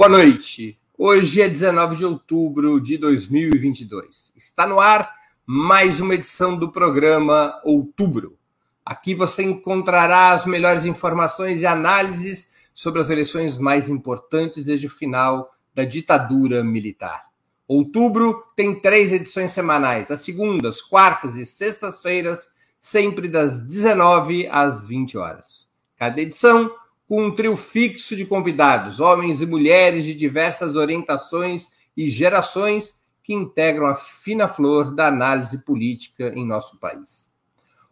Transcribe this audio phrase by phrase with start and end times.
[0.00, 0.80] Boa noite.
[0.96, 4.32] Hoje é 19 de outubro de 2022.
[4.34, 5.14] Está no ar
[5.44, 8.38] mais uma edição do programa Outubro.
[8.82, 14.90] Aqui você encontrará as melhores informações e análises sobre as eleições mais importantes desde o
[14.90, 17.26] final da ditadura militar.
[17.68, 22.48] Outubro tem três edições semanais, às segundas, quartas e sextas-feiras,
[22.80, 25.68] sempre das 19 às 20 horas.
[25.98, 26.74] Cada edição
[27.10, 33.34] com um trio fixo de convidados, homens e mulheres de diversas orientações e gerações que
[33.34, 37.28] integram a fina flor da análise política em nosso país.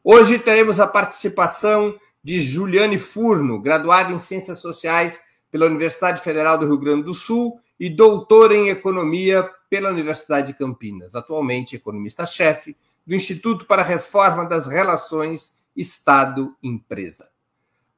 [0.05, 6.67] Hoje teremos a participação de Juliane Furno, graduada em Ciências Sociais pela Universidade Federal do
[6.67, 13.17] Rio Grande do Sul e doutora em Economia pela Universidade de Campinas, atualmente economista-chefe do
[13.17, 17.27] Instituto para a Reforma das Relações Estado-Empresa.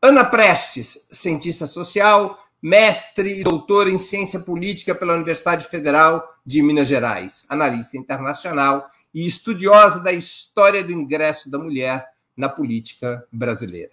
[0.03, 6.89] Ana Prestes, cientista social, mestre e doutora em ciência política pela Universidade Federal de Minas
[6.89, 13.91] Gerais, analista internacional e estudiosa da história do ingresso da mulher na política brasileira.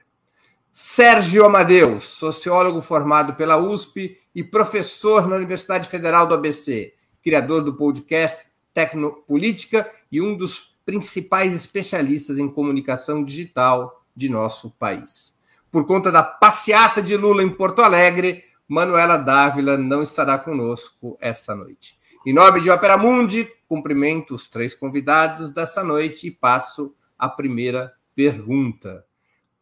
[0.72, 7.74] Sérgio Amadeus, sociólogo formado pela USP e professor na Universidade Federal do ABC, criador do
[7.74, 15.36] podcast Tecnopolítica e um dos principais especialistas em comunicação digital de nosso país
[15.78, 21.56] por conta da passeata de Lula em Porto Alegre, Manuela Dávila não estará conosco essa
[21.56, 22.00] noite.
[22.26, 27.94] Em nome de Opera Mundi, cumprimento os três convidados dessa noite e passo a primeira
[28.16, 29.06] pergunta.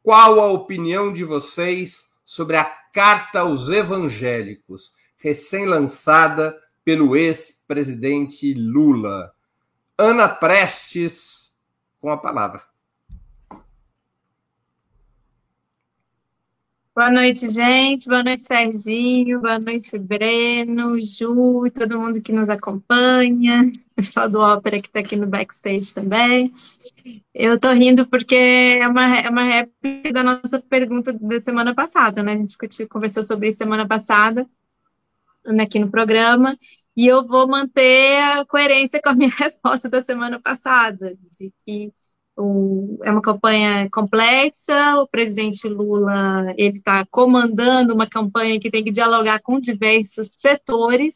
[0.01, 9.33] Qual a opinião de vocês sobre a Carta aos Evangélicos, recém-lançada pelo ex-presidente Lula?
[9.97, 11.51] Ana Prestes,
[11.99, 12.63] com a palavra.
[16.95, 18.07] Boa noite, gente.
[18.07, 19.41] Boa noite, Serginho.
[19.41, 23.69] Boa noite, Breno, Ju e todo mundo que nos acompanha.
[23.93, 26.53] Pessoal do Ópera que está aqui no backstage também.
[27.33, 28.33] Eu estou rindo porque
[28.81, 32.31] é uma, é uma réplica da nossa pergunta da semana passada, né?
[32.31, 34.47] A gente conversou sobre isso semana passada
[35.59, 36.57] aqui no programa.
[36.95, 41.93] E eu vou manter a coerência com a minha resposta da semana passada, de que
[42.37, 44.97] o, é uma campanha complexa.
[44.97, 51.15] O presidente Lula ele está comandando uma campanha que tem que dialogar com diversos setores.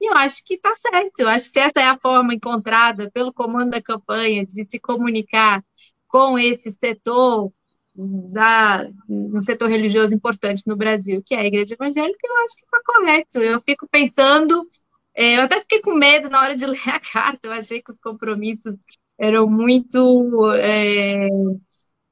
[0.00, 1.20] E eu acho que está certo.
[1.20, 4.78] Eu acho que se essa é a forma encontrada pelo comando da campanha de se
[4.80, 5.64] comunicar
[6.08, 7.52] com esse setor
[7.94, 12.64] da um setor religioso importante no Brasil, que é a Igreja Evangélica, eu acho que
[12.64, 13.38] está correto.
[13.38, 14.66] Eu fico pensando,
[15.14, 17.48] é, eu até fiquei com medo na hora de ler a carta.
[17.48, 18.74] Eu achei que os compromissos
[19.22, 21.28] eram muito é,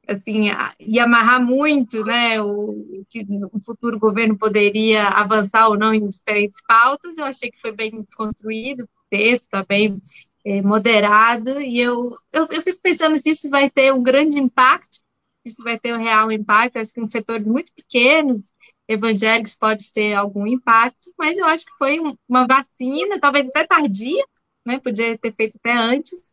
[0.08, 0.48] assim
[0.78, 6.60] ia amarrar muito né o que o futuro governo poderia avançar ou não em diferentes
[6.66, 7.18] pautas.
[7.18, 10.00] Eu achei que foi bem construído o texto está bem
[10.46, 11.60] é, moderado.
[11.60, 15.00] E eu, eu, eu fico pensando se isso vai ter um grande impacto
[15.44, 16.76] isso vai ter um real impacto.
[16.78, 18.52] Acho que em setores muito pequenos
[18.86, 24.24] evangélicos pode ter algum impacto mas eu acho que foi uma vacina talvez até tardia
[24.66, 26.30] né, podia ter feito até antes,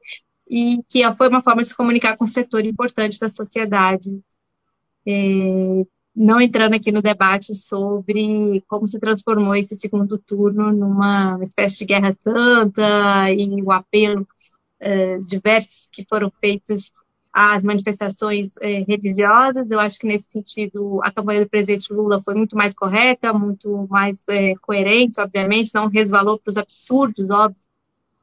[0.50, 4.22] e que foi uma forma de se comunicar com um setor importante da sociedade.
[5.06, 5.86] É,
[6.16, 11.86] não entrando aqui no debate sobre como se transformou esse segundo turno numa espécie de
[11.86, 14.28] guerra santa e o apelo
[14.80, 16.92] é, diversos que foram feitos
[17.32, 19.70] às manifestações é, religiosas.
[19.70, 23.88] Eu acho que nesse sentido a campanha do presidente Lula foi muito mais correta, muito
[23.88, 27.67] mais é, coerente, obviamente, não resvalou para os absurdos, óbvio,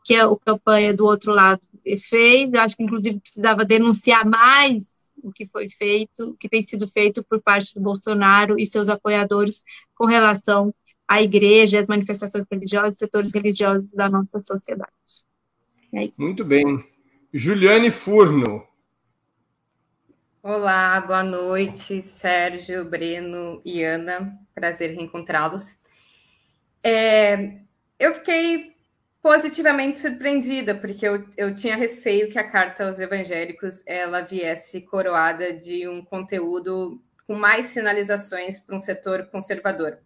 [0.05, 1.63] que a campanha do outro lado
[1.99, 2.53] fez.
[2.53, 6.87] Eu acho que, inclusive, precisava denunciar mais o que foi feito, o que tem sido
[6.87, 9.65] feito por parte do Bolsonaro e seus apoiadores
[9.95, 10.75] com relação
[11.09, 14.93] à igreja, às manifestações religiosas, setores religiosos da nossa sociedade.
[15.95, 16.85] É Muito bem.
[17.33, 18.67] Juliane Furno.
[20.43, 24.39] Olá, boa noite, Sérgio, Breno e Ana.
[24.55, 25.79] Prazer reencontrá-los.
[26.83, 27.61] É,
[27.99, 28.74] eu fiquei
[29.25, 35.51] positivamente surpreendida, porque eu, eu tinha receio que a carta aos evangélicos ela viesse coroada
[35.51, 39.97] de um conteúdo com mais sinalizações para um setor conservador.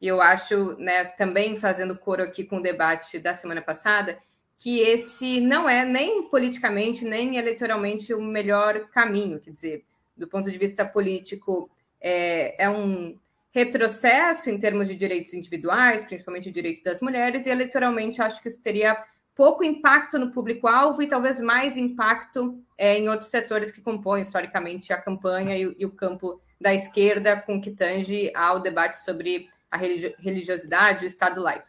[0.00, 4.18] E eu acho, né, também fazendo coro aqui com o debate da semana passada,
[4.56, 9.84] que esse não é nem politicamente, nem eleitoralmente o melhor caminho, quer dizer,
[10.16, 11.70] do ponto de vista político,
[12.00, 13.16] é, é um
[13.56, 18.48] retrocesso em termos de direitos individuais, principalmente o direito das mulheres, e eleitoralmente acho que
[18.48, 19.02] isso teria
[19.34, 24.92] pouco impacto no público-alvo e talvez mais impacto é, em outros setores que compõem historicamente
[24.92, 29.78] a campanha e, e, o campo da esquerda, com que tange ao debate sobre a
[29.78, 31.66] religiosidade, o Estado laico.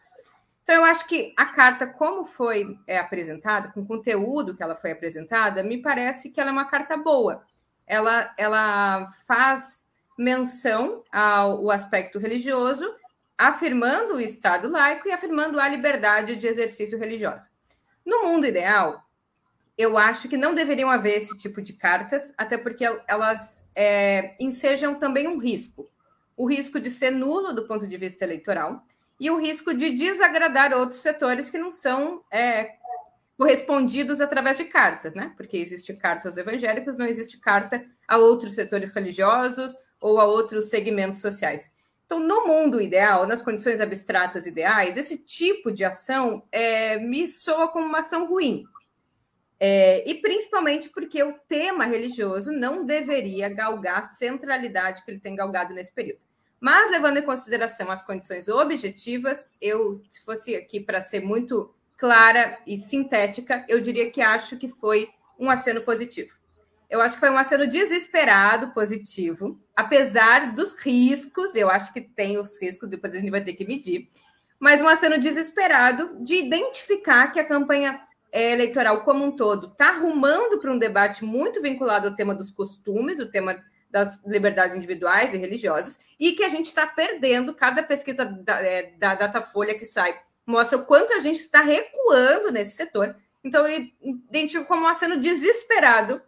[0.64, 4.76] Então, eu acho que a carta, como foi é, apresentada, com o conteúdo que ela
[4.76, 7.42] foi apresentada, me parece que ela é uma carta boa.
[7.86, 9.87] Ela, ela faz
[10.18, 12.84] menção ao aspecto religioso,
[13.38, 17.50] afirmando o Estado laico e afirmando a liberdade de exercício religiosa.
[18.04, 19.04] No mundo ideal,
[19.76, 24.96] eu acho que não deveriam haver esse tipo de cartas, até porque elas é, ensejam
[24.96, 25.88] também um risco.
[26.36, 28.84] O risco de ser nulo do ponto de vista eleitoral,
[29.20, 32.76] e o risco de desagradar outros setores que não são é,
[33.36, 35.32] correspondidos através de cartas, né?
[35.36, 40.70] Porque existe carta aos evangélicos, não existe carta a outros setores religiosos ou a outros
[40.70, 41.70] segmentos sociais.
[42.06, 47.68] Então, no mundo ideal, nas condições abstratas ideais, esse tipo de ação é, me soa
[47.68, 48.64] como uma ação ruim.
[49.60, 55.34] É, e principalmente porque o tema religioso não deveria galgar a centralidade que ele tem
[55.34, 56.20] galgado nesse período.
[56.60, 62.58] Mas, levando em consideração as condições objetivas, eu, se fosse aqui para ser muito clara
[62.66, 66.37] e sintética, eu diria que acho que foi um aceno positivo.
[66.88, 72.38] Eu acho que foi um aceno desesperado positivo, apesar dos riscos, eu acho que tem
[72.38, 74.08] os riscos, depois a gente vai ter que medir,
[74.58, 78.00] mas um aceno desesperado de identificar que a campanha
[78.32, 82.50] eh, eleitoral como um todo está arrumando para um debate muito vinculado ao tema dos
[82.50, 87.54] costumes, o tema das liberdades individuais e religiosas, e que a gente está perdendo.
[87.54, 92.50] Cada pesquisa da, é, da Datafolha que sai mostra o quanto a gente está recuando
[92.50, 93.14] nesse setor.
[93.44, 96.20] Então, eu identifico como sendo desesperado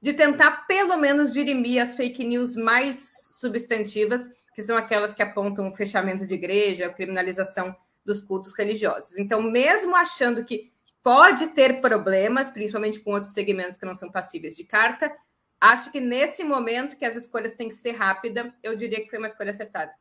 [0.00, 5.68] de tentar, pelo menos, dirimir as fake news mais substantivas, que são aquelas que apontam
[5.68, 7.74] o fechamento de igreja, a criminalização
[8.04, 9.18] dos cultos religiosos.
[9.18, 14.56] Então, mesmo achando que pode ter problemas, principalmente com outros segmentos que não são passíveis
[14.56, 15.12] de carta,
[15.60, 19.18] Acho que nesse momento que as escolhas têm que ser rápidas, eu diria que foi
[19.18, 19.92] uma escolha acertada.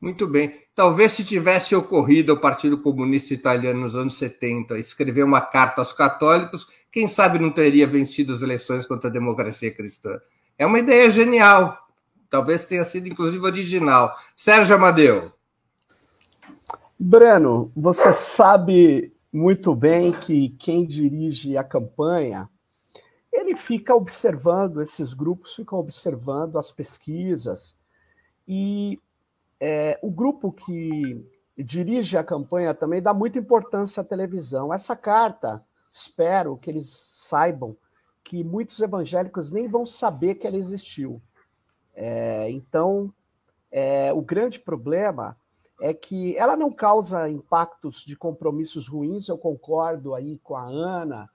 [0.00, 0.64] Muito bem.
[0.74, 5.92] Talvez se tivesse ocorrido ao Partido Comunista Italiano nos anos 70 escrever uma carta aos
[5.92, 10.20] católicos, quem sabe não teria vencido as eleições contra a democracia cristã.
[10.56, 11.76] É uma ideia genial.
[12.30, 14.14] Talvez tenha sido, inclusive, original.
[14.36, 15.32] Sérgio Amadeu.
[16.98, 22.48] Breno, você sabe muito bem que quem dirige a campanha
[23.32, 27.76] ele fica observando, esses grupos ficam observando as pesquisas,
[28.46, 28.98] e
[29.60, 31.24] é, o grupo que
[31.56, 34.72] dirige a campanha também dá muita importância à televisão.
[34.72, 37.76] Essa carta, espero que eles saibam
[38.22, 41.20] que muitos evangélicos nem vão saber que ela existiu.
[41.94, 43.12] É, então,
[43.70, 45.36] é, o grande problema
[45.80, 51.30] é que ela não causa impactos de compromissos ruins, eu concordo aí com a Ana,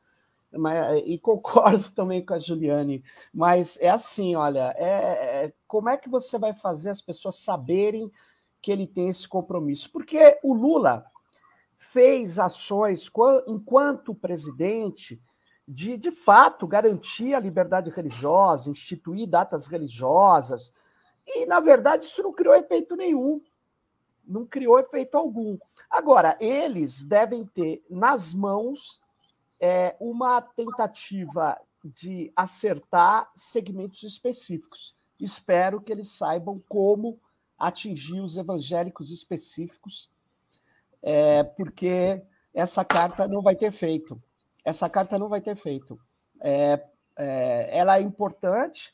[0.52, 5.98] mas, e concordo também com a Juliane, mas é assim, olha, é, é, como é
[5.98, 8.12] que você vai fazer as pessoas saberem
[8.62, 9.90] que ele tem esse compromisso?
[9.92, 11.06] Porque o Lula
[11.84, 13.12] fez ações
[13.48, 15.22] enquanto presidente
[15.68, 20.74] de, de fato, garantir a liberdade religiosa, instituir datas religiosas,
[21.26, 23.42] e, na verdade, isso não criou efeito nenhum.
[24.26, 25.58] Não criou efeito algum.
[25.90, 29.02] Agora, eles devem ter nas mãos
[29.60, 34.96] é uma tentativa de acertar segmentos específicos.
[35.18, 37.18] Espero que eles saibam como
[37.58, 40.10] atingir os evangélicos específicos,
[41.04, 42.22] é, porque
[42.54, 44.22] essa carta não vai ter feito.
[44.64, 46.00] Essa carta não vai ter feito.
[46.42, 46.82] É,
[47.18, 48.94] é, ela é importante,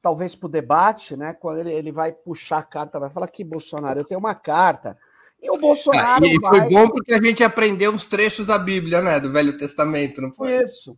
[0.00, 1.34] talvez para o debate, né?
[1.34, 4.96] Quando ele, ele vai puxar a carta, vai falar que Bolsonaro, eu tenho uma carta
[5.42, 6.24] e o Bolsonaro.
[6.24, 6.68] Ah, e foi vai...
[6.68, 9.18] bom porque a gente aprendeu uns trechos da Bíblia, né?
[9.18, 10.62] Do Velho Testamento, não foi?
[10.62, 10.96] Isso.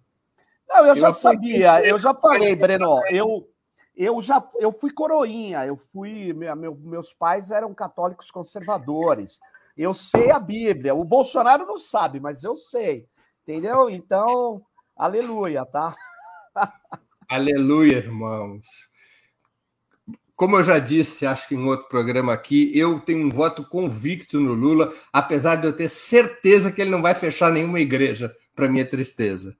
[0.68, 3.00] Não, eu, eu já sabia, eu já falei, Breno.
[3.08, 3.48] Eu,
[3.94, 6.32] eu já eu fui coroinha, eu fui.
[6.32, 9.38] Meu, meus pais eram católicos conservadores.
[9.76, 10.94] Eu sei a Bíblia.
[10.94, 13.06] O Bolsonaro não sabe, mas eu sei.
[13.42, 13.90] Entendeu?
[13.90, 14.62] Então,
[14.96, 15.94] aleluia, tá?
[17.28, 18.66] aleluia, irmãos.
[20.36, 24.40] Como eu já disse, acho que em outro programa aqui, eu tenho um voto convicto
[24.40, 28.68] no Lula, apesar de eu ter certeza que ele não vai fechar nenhuma igreja, para
[28.68, 29.56] minha tristeza.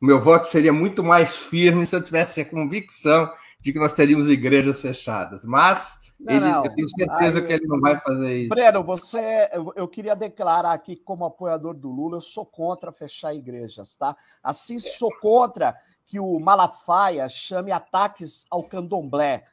[0.00, 3.92] O meu voto seria muito mais firme se eu tivesse a convicção de que nós
[3.92, 5.44] teríamos igrejas fechadas.
[5.44, 6.64] Mas não, ele, não.
[6.64, 8.48] eu tenho certeza Aí, que ele não vai fazer isso.
[8.48, 13.34] Breno, você, eu, eu, queria declarar aqui como apoiador do Lula, eu sou contra fechar
[13.34, 14.16] igrejas, tá?
[14.42, 19.44] Assim sou contra que o Malafaia chame ataques ao candomblé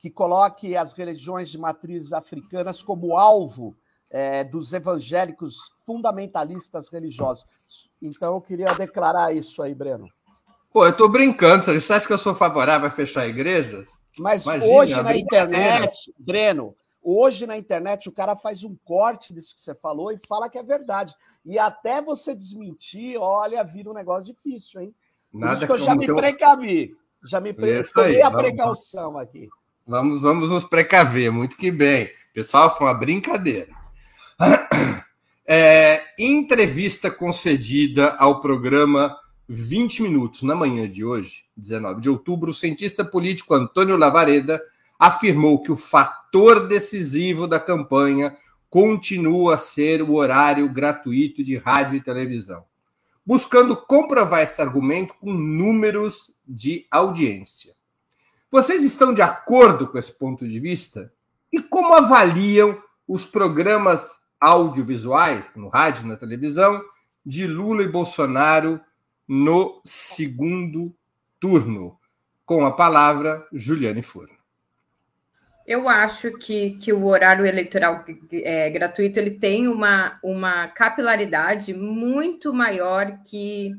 [0.00, 3.76] que coloque as religiões de matrizes africanas como alvo
[4.08, 7.44] é, dos evangélicos fundamentalistas religiosos.
[8.00, 10.08] Então, eu queria declarar isso aí, Breno.
[10.72, 11.64] Pô, eu estou brincando.
[11.64, 13.99] Você acha que eu sou favorável a fechar igrejas?
[14.18, 19.54] Mas Imagina, hoje na internet, Breno, Hoje na internet o cara faz um corte disso
[19.54, 21.14] que você falou e fala que é verdade.
[21.46, 24.94] E até você desmentir, olha, vira um negócio difícil, hein?
[25.32, 26.16] Por Nada isso que eu já me então...
[26.16, 26.94] precavi.
[27.24, 29.48] Já me precavi a precaução aqui.
[29.86, 32.10] Vamos, vamos nos precaver, muito que bem.
[32.34, 33.68] Pessoal, foi uma brincadeira.
[35.52, 39.18] É, entrevista concedida ao programa
[39.52, 44.62] 20 Minutos na manhã de hoje, 19 de outubro, o cientista político Antônio Lavareda
[44.96, 48.36] afirmou que o fator decisivo da campanha
[48.68, 52.64] continua a ser o horário gratuito de rádio e televisão,
[53.26, 57.74] buscando comprovar esse argumento com números de audiência.
[58.52, 61.12] Vocês estão de acordo com esse ponto de vista?
[61.52, 66.80] E como avaliam os programas audiovisuais, no rádio e na televisão,
[67.26, 68.80] de Lula e Bolsonaro
[69.32, 70.92] no segundo
[71.38, 71.96] turno?
[72.44, 74.36] Com a palavra, Juliane Furno.
[75.64, 82.52] Eu acho que, que o horário eleitoral é, gratuito ele tem uma, uma capilaridade muito
[82.52, 83.72] maior que,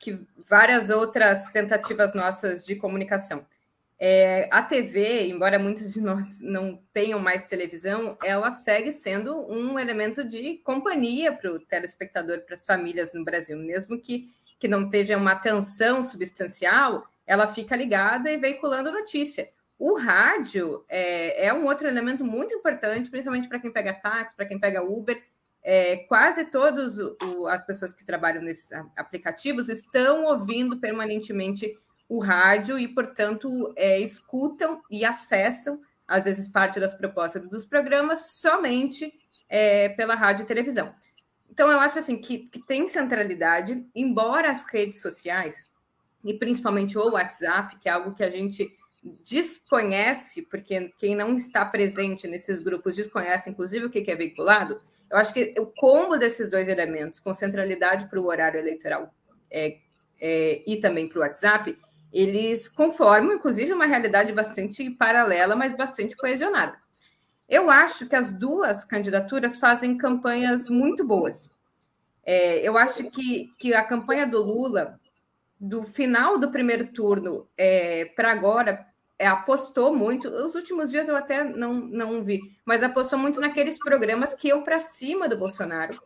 [0.00, 3.46] que várias outras tentativas nossas de comunicação.
[4.00, 9.78] É, a TV, embora muitos de nós não tenham mais televisão, ela segue sendo um
[9.78, 14.24] elemento de companhia para o telespectador, para as famílias no Brasil, mesmo que,
[14.58, 19.48] que não esteja uma atenção substancial, ela fica ligada e veiculando notícia.
[19.78, 24.46] O rádio é, é um outro elemento muito importante, principalmente para quem pega táxi, para
[24.46, 25.22] quem pega Uber.
[25.62, 26.98] É, quase todas
[27.48, 34.80] as pessoas que trabalham nesses aplicativos estão ouvindo permanentemente o rádio e, portanto, é, escutam
[34.90, 39.12] e acessam, às vezes, parte das propostas dos programas somente
[39.48, 40.94] é, pela rádio e televisão.
[41.58, 45.68] Então, eu acho assim que, que tem centralidade, embora as redes sociais,
[46.24, 48.72] e principalmente o WhatsApp, que é algo que a gente
[49.28, 55.18] desconhece, porque quem não está presente nesses grupos desconhece, inclusive, o que é veiculado, eu
[55.18, 59.12] acho que o combo desses dois elementos, com centralidade para o horário eleitoral
[59.50, 59.78] é,
[60.20, 61.74] é, e também para o WhatsApp,
[62.12, 66.78] eles conformam, inclusive, uma realidade bastante paralela, mas bastante coesionada.
[67.48, 71.50] Eu acho que as duas candidaturas fazem campanhas muito boas.
[72.24, 75.00] É, eu acho que, que a campanha do Lula,
[75.58, 78.86] do final do primeiro turno é, para agora,
[79.18, 80.28] é, apostou muito.
[80.28, 84.62] Os últimos dias eu até não, não vi, mas apostou muito naqueles programas que iam
[84.62, 86.00] para cima do Bolsonaro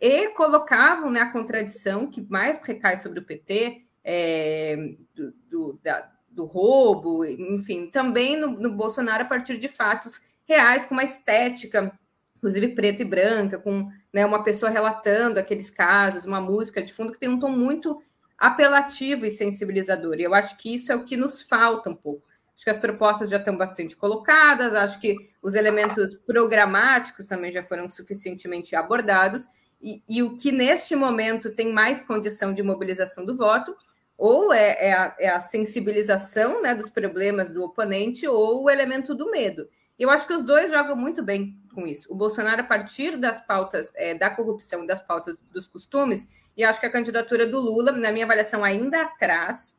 [0.00, 6.10] e colocavam né, a contradição que mais recai sobre o PT, é, do, do, da,
[6.28, 11.92] do, roubo, enfim, também no, no, Bolsonaro a partir de fatos reais, com uma estética,
[12.36, 17.12] inclusive preta e branca, com né, uma pessoa relatando aqueles casos, uma música de fundo
[17.12, 18.02] que tem um tom muito
[18.36, 20.16] apelativo e sensibilizador.
[20.18, 22.26] E eu acho que isso é o que nos falta um pouco.
[22.54, 27.62] Acho que as propostas já estão bastante colocadas, acho que os elementos programáticos também já
[27.62, 29.46] foram suficientemente abordados,
[29.80, 33.74] e, e o que neste momento tem mais condição de mobilização do voto,
[34.16, 39.14] ou é, é, a, é a, sensibilização né, dos problemas do oponente, ou o elemento
[39.14, 39.68] do medo.
[40.02, 42.12] Eu acho que os dois jogam muito bem com isso.
[42.12, 46.80] O Bolsonaro, a partir das pautas é, da corrupção, das pautas dos costumes, e acho
[46.80, 49.78] que a candidatura do Lula, na minha avaliação, ainda atrás,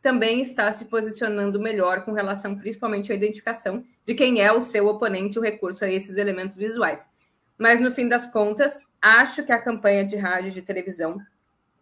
[0.00, 4.86] também está se posicionando melhor com relação principalmente à identificação de quem é o seu
[4.86, 7.10] oponente, o recurso a esses elementos visuais.
[7.58, 11.18] Mas, no fim das contas, acho que a campanha de rádio e de televisão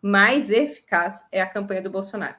[0.01, 2.37] mais eficaz é a campanha do Bolsonaro.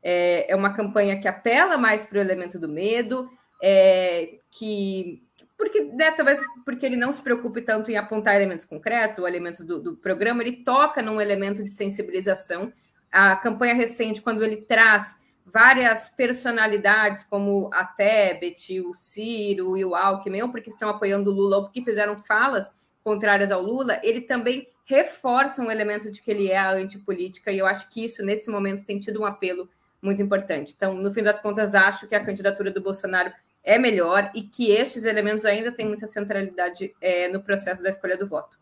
[0.00, 3.28] É, é uma campanha que apela mais para o elemento do medo,
[3.62, 5.22] é, que
[5.56, 9.64] porque né, talvez porque ele não se preocupe tanto em apontar elementos concretos ou elementos
[9.64, 12.72] do, do programa, ele toca num elemento de sensibilização
[13.10, 19.94] a campanha recente, quando ele traz várias personalidades, como a Tebet, o Ciro e o
[19.94, 22.70] Alckmin, porque estão apoiando o Lula, ou porque fizeram falas
[23.02, 27.58] contrárias ao Lula, ele também reforça um elemento de que ele é a antipolítica, e
[27.58, 29.68] eu acho que isso, nesse momento, tem tido um apelo
[30.02, 30.74] muito importante.
[30.76, 33.32] Então, no fim das contas, acho que a candidatura do Bolsonaro
[33.68, 38.16] é melhor e que estes elementos ainda têm muita centralidade é, no processo da escolha
[38.16, 38.58] do voto.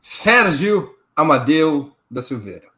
[0.00, 2.70] Sérgio Amadeu da Silveira.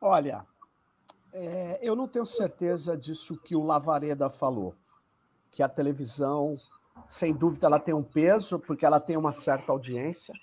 [0.00, 0.44] Olha,
[1.32, 4.74] é, eu não tenho certeza disso que o Lavareda falou,
[5.52, 6.56] que a televisão,
[7.06, 10.34] sem dúvida, ela tem um peso, porque ela tem uma certa audiência,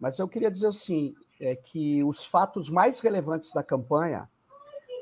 [0.00, 4.28] mas eu queria dizer assim, é que os fatos mais relevantes da campanha,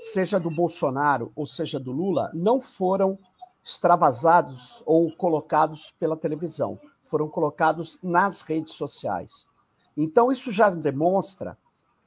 [0.00, 3.18] seja do Bolsonaro ou seja do Lula, não foram
[3.62, 9.46] extravasados ou colocados pela televisão, foram colocados nas redes sociais.
[9.94, 11.58] Então, isso já demonstra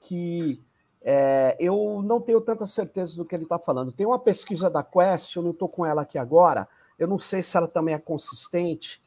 [0.02, 0.60] que
[1.04, 3.92] é, eu não tenho tanta certeza do que ele está falando.
[3.92, 7.44] Tem uma pesquisa da Quest, eu não estou com ela aqui agora, eu não sei
[7.44, 9.00] se ela também é consistente,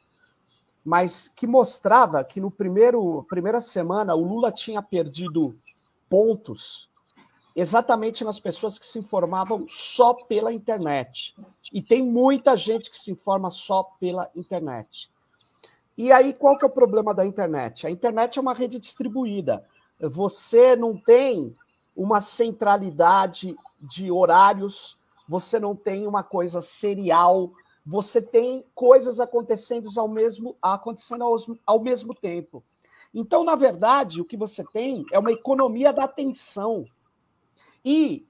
[0.85, 5.53] mas que mostrava que no primeiro primeira semana o Lula tinha perdido
[6.09, 6.89] pontos
[7.57, 11.35] exatamente nas pessoas que se informavam só pela internet.
[11.73, 15.09] E tem muita gente que se informa só pela internet.
[15.97, 17.87] E aí, qual que é o problema da internet?
[17.87, 19.65] A internet é uma rede distribuída.
[19.99, 21.55] Você não tem
[21.95, 24.95] uma centralidade de horários,
[25.27, 27.51] você não tem uma coisa serial,
[27.83, 31.35] você tem coisas acontecendo ao mesmo, acontecendo ao,
[31.65, 32.63] ao mesmo tempo.
[33.11, 36.83] Então, na verdade, o que você tem é uma economia da atenção.
[37.83, 38.27] E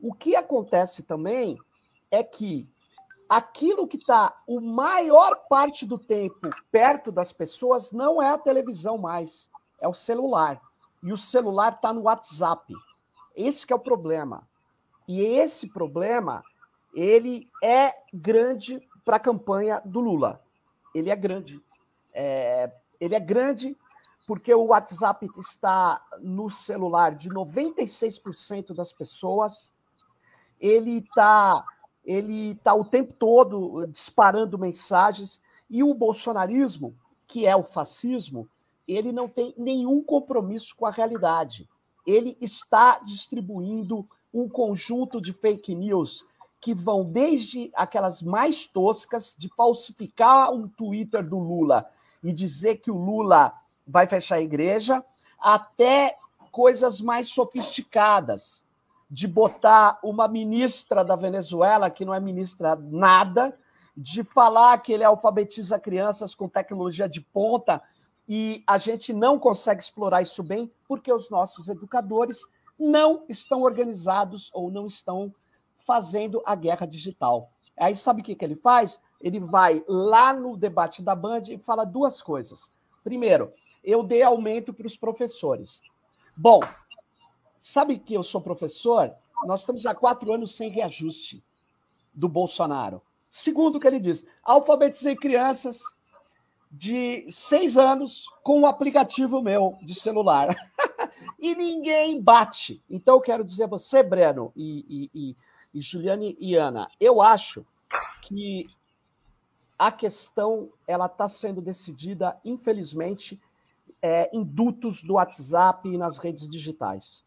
[0.00, 1.58] o que acontece também
[2.10, 2.68] é que
[3.28, 8.98] aquilo que está o maior parte do tempo perto das pessoas não é a televisão
[8.98, 9.48] mais,
[9.80, 10.60] é o celular.
[11.02, 12.72] E o celular está no WhatsApp.
[13.34, 14.48] Esse é o problema.
[15.06, 16.42] E esse problema,
[16.94, 20.40] ele é grande para a campanha do Lula.
[20.94, 21.62] Ele é grande.
[22.12, 23.76] É, ele é grande
[24.26, 29.74] porque o WhatsApp está no celular de 96% das pessoas.
[30.60, 31.64] Ele está
[32.04, 35.40] ele tá o tempo todo disparando mensagens.
[35.70, 36.94] E o bolsonarismo,
[37.26, 38.46] que é o fascismo,
[38.86, 41.68] ele não tem nenhum compromisso com a realidade.
[42.06, 46.26] Ele está distribuindo um conjunto de fake news
[46.60, 51.86] que vão desde aquelas mais toscas de falsificar um Twitter do Lula
[52.22, 53.52] e dizer que o Lula
[53.86, 55.04] vai fechar a igreja,
[55.38, 56.16] até
[56.50, 58.64] coisas mais sofisticadas,
[59.10, 63.56] de botar uma ministra da Venezuela, que não é ministra nada,
[63.96, 67.82] de falar que ele alfabetiza crianças com tecnologia de ponta,
[68.28, 72.40] e a gente não consegue explorar isso bem porque os nossos educadores
[72.78, 75.32] não estão organizados ou não estão
[75.86, 77.46] fazendo a guerra digital.
[77.78, 79.00] Aí sabe o que, que ele faz?
[79.20, 82.70] Ele vai lá no debate da Band e fala duas coisas.
[83.02, 83.52] Primeiro,
[83.84, 85.80] eu dei aumento para os professores.
[86.36, 86.60] Bom,
[87.58, 89.14] sabe que eu sou professor?
[89.44, 91.44] Nós estamos há quatro anos sem reajuste
[92.12, 93.02] do Bolsonaro.
[93.30, 95.80] Segundo o que ele diz, alfabetizei crianças
[96.70, 100.56] de seis anos com um aplicativo meu de celular.
[101.38, 102.82] e ninguém bate.
[102.88, 105.36] Então, eu quero dizer a você, Breno, e, e, e,
[105.74, 107.64] e Juliane e Ana, eu acho
[108.22, 108.66] que
[109.78, 113.40] a questão ela está sendo decidida, infelizmente,
[114.04, 117.24] é, em dutos do WhatsApp e nas redes digitais.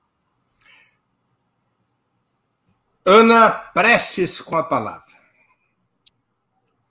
[3.04, 5.18] Ana Prestes com a palavra.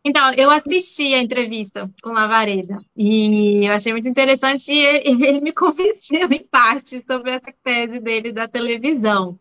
[0.04, 5.52] Então, eu assisti a entrevista com Lavareda e eu achei muito interessante e ele me
[5.52, 9.38] convenceu em parte sobre essa tese dele da televisão.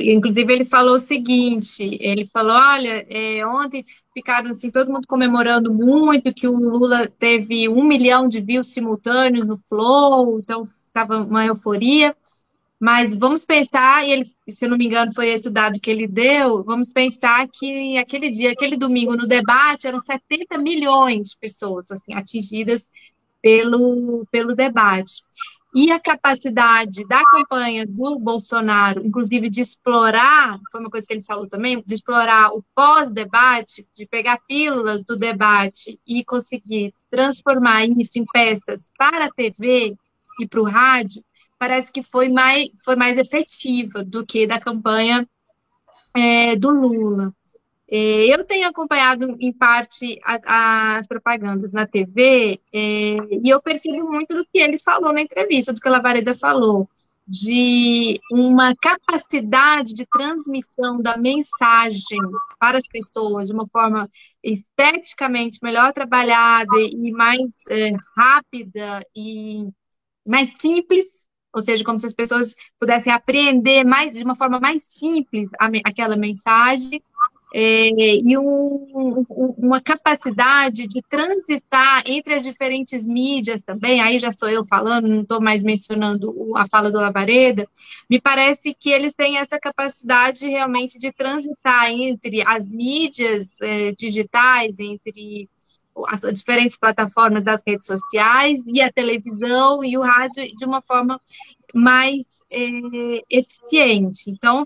[0.00, 5.74] Inclusive, ele falou o seguinte: ele falou, olha, é, ontem ficaram assim, todo mundo comemorando
[5.74, 11.44] muito que o Lula teve um milhão de views simultâneos no Flow, então estava uma
[11.44, 12.16] euforia.
[12.78, 15.88] Mas vamos pensar, e ele, se eu não me engano, foi esse o dado que
[15.88, 21.38] ele deu, vamos pensar que aquele dia, aquele domingo no debate, eram 70 milhões de
[21.38, 22.90] pessoas assim, atingidas
[23.40, 25.22] pelo, pelo debate.
[25.74, 31.22] E a capacidade da campanha do Bolsonaro, inclusive de explorar, foi uma coisa que ele
[31.22, 38.18] falou também, de explorar o pós-debate, de pegar pílulas do debate e conseguir transformar isso
[38.18, 39.96] em peças para a TV
[40.40, 41.24] e para o rádio,
[41.58, 45.26] parece que foi mais, foi mais efetiva do que da campanha
[46.14, 47.32] é, do Lula.
[47.94, 54.34] É, eu tenho acompanhado, em parte, as propagandas na TV é, e eu percebo muito
[54.34, 56.88] do que ele falou na entrevista, do que a Lavareda falou,
[57.28, 62.18] de uma capacidade de transmissão da mensagem
[62.58, 64.08] para as pessoas de uma forma
[64.42, 69.68] esteticamente melhor trabalhada e mais é, rápida e
[70.26, 74.84] mais simples ou seja, como se as pessoas pudessem apreender mais de uma forma mais
[74.84, 75.50] simples
[75.84, 77.02] aquela mensagem
[77.54, 78.44] é, e um,
[78.94, 85.06] um, uma capacidade de transitar entre as diferentes mídias também, aí já sou eu falando,
[85.06, 87.68] não estou mais mencionando a fala do Lavareda,
[88.08, 94.78] me parece que eles têm essa capacidade realmente de transitar entre as mídias é, digitais,
[94.78, 95.48] entre
[96.08, 101.20] as diferentes plataformas das redes sociais e a televisão e o rádio de uma forma
[101.74, 104.30] mais é, eficiente.
[104.30, 104.64] Então,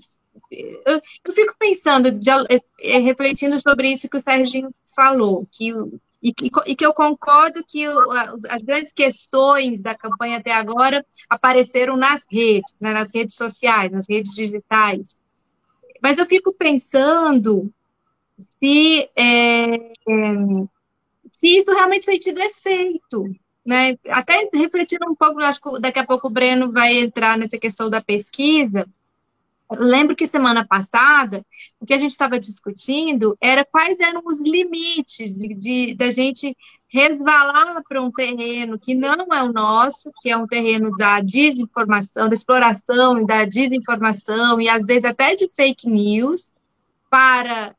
[0.50, 2.30] eu, eu fico pensando, de,
[2.80, 5.72] é, refletindo sobre isso que o Serginho falou, que
[6.22, 6.34] e,
[6.66, 7.84] e, que eu concordo que
[8.48, 14.08] as grandes questões da campanha até agora apareceram nas redes, né, nas redes sociais, nas
[14.08, 15.20] redes digitais.
[16.02, 17.72] Mas eu fico pensando
[18.58, 19.92] se, é,
[21.32, 23.24] se isso realmente tem tido efeito.
[23.64, 23.96] Né?
[24.08, 27.90] Até refletindo um pouco, acho que daqui a pouco o Breno vai entrar nessa questão
[27.90, 28.86] da pesquisa.
[29.70, 31.44] Lembro que semana passada,
[31.80, 36.56] o que a gente estava discutindo era quais eram os limites de, de, da gente
[36.88, 42.28] resvalar para um terreno que não é o nosso, que é um terreno da desinformação,
[42.28, 46.52] da exploração e da desinformação, e às vezes até de fake news,
[47.10, 47.74] para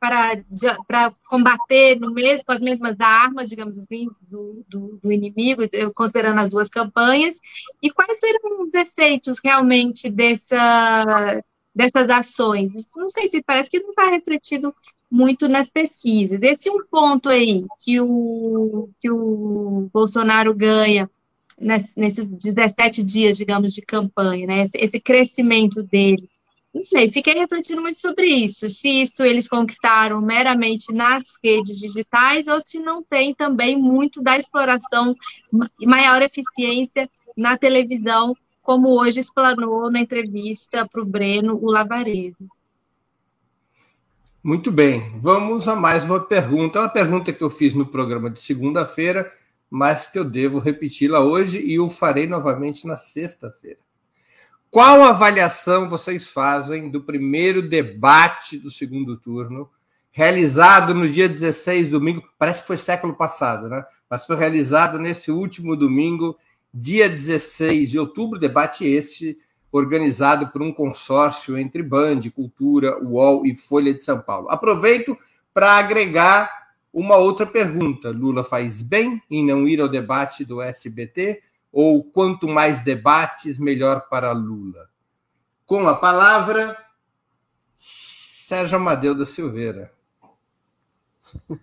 [0.00, 0.42] para,
[0.86, 5.62] para combater no mesmo, com as mesmas armas, digamos assim, do, do, do, inimigo,
[5.94, 7.38] considerando as duas campanhas,
[7.82, 11.42] e quais seriam os efeitos realmente dessa,
[11.74, 12.72] dessas ações?
[12.96, 14.74] Não sei se parece que não está refletido
[15.10, 16.40] muito nas pesquisas.
[16.42, 21.10] Esse é um ponto aí que o, que o Bolsonaro ganha
[21.96, 24.62] nesses 17 dias, digamos, de campanha, né?
[24.62, 26.28] esse, esse crescimento dele
[26.78, 28.70] não sei, fiquei refletindo muito sobre isso.
[28.70, 34.38] Se isso eles conquistaram meramente nas redes digitais ou se não tem também muito da
[34.38, 35.12] exploração
[35.80, 41.70] e maior eficiência na televisão, como hoje explanou na entrevista para o Breno o.
[44.40, 46.78] Muito bem, vamos a mais uma pergunta.
[46.78, 49.32] É uma pergunta que eu fiz no programa de segunda-feira,
[49.68, 53.87] mas que eu devo repeti-la hoje e o farei novamente na sexta-feira.
[54.70, 59.70] Qual avaliação vocês fazem do primeiro debate do segundo turno,
[60.10, 62.22] realizado no dia 16, domingo?
[62.38, 63.82] Parece que foi século passado, né?
[64.10, 66.36] Mas foi realizado nesse último domingo,
[66.72, 68.38] dia 16 de outubro.
[68.38, 69.38] Debate este
[69.72, 74.50] organizado por um consórcio entre Band, Cultura, UOL e Folha de São Paulo.
[74.50, 75.16] Aproveito
[75.54, 76.50] para agregar
[76.92, 78.10] uma outra pergunta.
[78.10, 81.40] Lula faz bem em não ir ao debate do SBT?
[81.72, 84.88] Ou quanto mais debates, melhor para Lula?
[85.66, 86.76] Com a palavra,
[87.76, 89.92] Sérgio Amadeu da Silveira.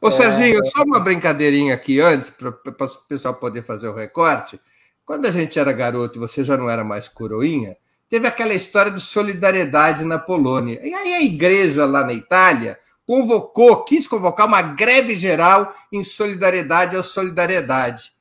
[0.00, 4.60] Ô, Serginho, só uma brincadeirinha aqui antes, para o pessoal poder fazer o recorte.
[5.04, 7.76] Quando a gente era garoto e você já não era mais coroinha,
[8.08, 10.80] teve aquela história de solidariedade na Polônia.
[10.86, 16.96] E aí a igreja lá na Itália convocou, quis convocar uma greve geral em solidariedade
[16.96, 18.12] à solidariedade.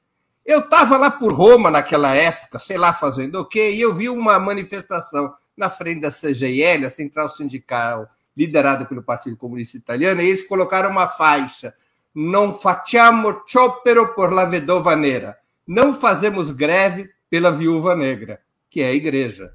[0.46, 4.08] Eu estava lá por Roma naquela época, sei lá fazendo o quê, e eu vi
[4.08, 10.28] uma manifestação na frente da CGIL, a Central Sindical, liderada pelo Partido Comunista Italiano, e
[10.28, 11.74] eles colocaram uma faixa:
[12.14, 15.36] Não facciamo sciopero por la vedova nera.
[15.66, 19.52] Não fazemos greve pela viúva negra, que é a igreja.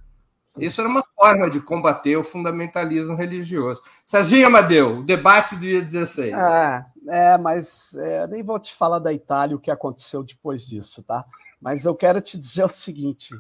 [0.59, 3.83] Isso era uma forma de combater o fundamentalismo religioso.
[4.05, 6.35] Serginho Amadeu, o debate do dia 16.
[6.35, 11.03] É, é mas é, nem vou te falar da Itália o que aconteceu depois disso,
[11.03, 11.25] tá?
[11.61, 13.35] Mas eu quero te dizer o seguinte: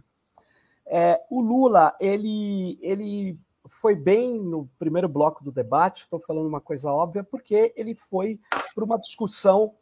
[0.86, 6.60] é, o Lula, ele, ele foi bem no primeiro bloco do debate, estou falando uma
[6.60, 8.38] coisa óbvia, porque ele foi
[8.74, 9.74] para uma discussão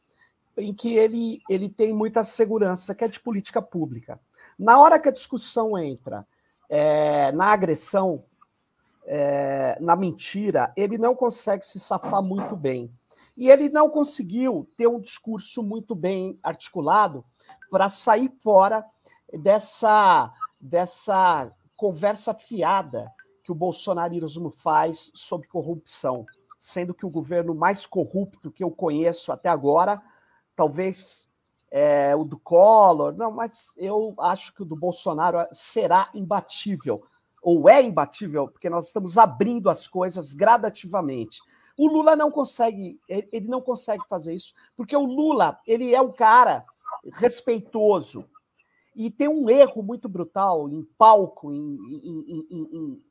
[0.56, 4.20] em que ele, ele tem muita segurança, que é de política pública.
[4.58, 6.26] Na hora que a discussão entra
[6.68, 8.24] é, na agressão,
[9.06, 12.92] é, na mentira, ele não consegue se safar muito bem.
[13.36, 17.24] E ele não conseguiu ter um discurso muito bem articulado
[17.70, 18.84] para sair fora
[19.32, 23.12] dessa, dessa conversa fiada
[23.44, 26.26] que o bolsonarismo faz sobre corrupção,
[26.58, 30.02] sendo que o governo mais corrupto que eu conheço até agora,
[30.56, 31.27] talvez
[31.70, 37.04] é, o do Collor, não, mas eu acho que o do Bolsonaro será imbatível,
[37.42, 41.40] ou é imbatível, porque nós estamos abrindo as coisas gradativamente.
[41.76, 46.12] O Lula não consegue, ele não consegue fazer isso, porque o Lula, ele é um
[46.12, 46.64] cara
[47.12, 48.24] respeitoso
[48.96, 53.02] e tem um erro muito brutal em palco, em, em, em, em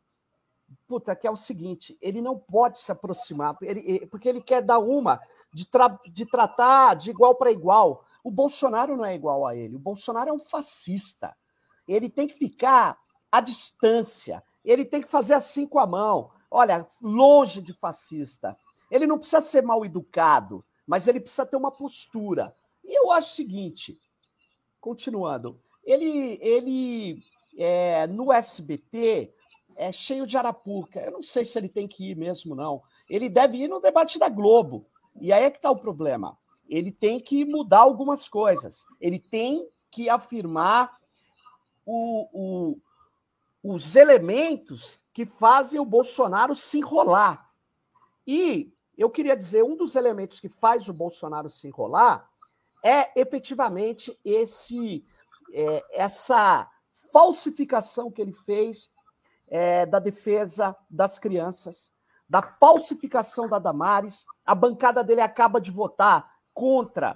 [0.85, 4.79] puta, que é o seguinte, ele não pode se aproximar, ele, porque ele quer dar
[4.79, 5.19] uma
[5.53, 8.05] de, tra, de tratar de igual para igual.
[8.27, 9.77] O Bolsonaro não é igual a ele.
[9.77, 11.33] O Bolsonaro é um fascista.
[11.87, 12.99] Ele tem que ficar
[13.31, 14.43] à distância.
[14.65, 16.29] Ele tem que fazer assim com a mão.
[16.51, 18.57] Olha, longe de fascista.
[18.91, 22.53] Ele não precisa ser mal educado, mas ele precisa ter uma postura.
[22.83, 23.97] E eu acho o seguinte,
[24.81, 27.23] continuando, ele, ele
[27.57, 29.33] é, no SBT
[29.77, 30.99] é cheio de arapuca.
[30.99, 32.83] Eu não sei se ele tem que ir mesmo, não.
[33.09, 34.85] Ele deve ir no debate da Globo.
[35.15, 36.37] E aí é que está o problema
[36.69, 38.85] ele tem que mudar algumas coisas.
[38.99, 40.97] Ele tem que afirmar
[41.85, 42.81] o, o,
[43.63, 47.49] os elementos que fazem o Bolsonaro se enrolar.
[48.25, 52.29] E eu queria dizer, um dos elementos que faz o Bolsonaro se enrolar
[52.83, 55.05] é efetivamente esse
[55.53, 56.69] é, essa
[57.11, 58.91] falsificação que ele fez
[59.47, 61.93] é, da defesa das crianças,
[62.29, 64.25] da falsificação da Damares.
[64.45, 67.15] A bancada dele acaba de votar contra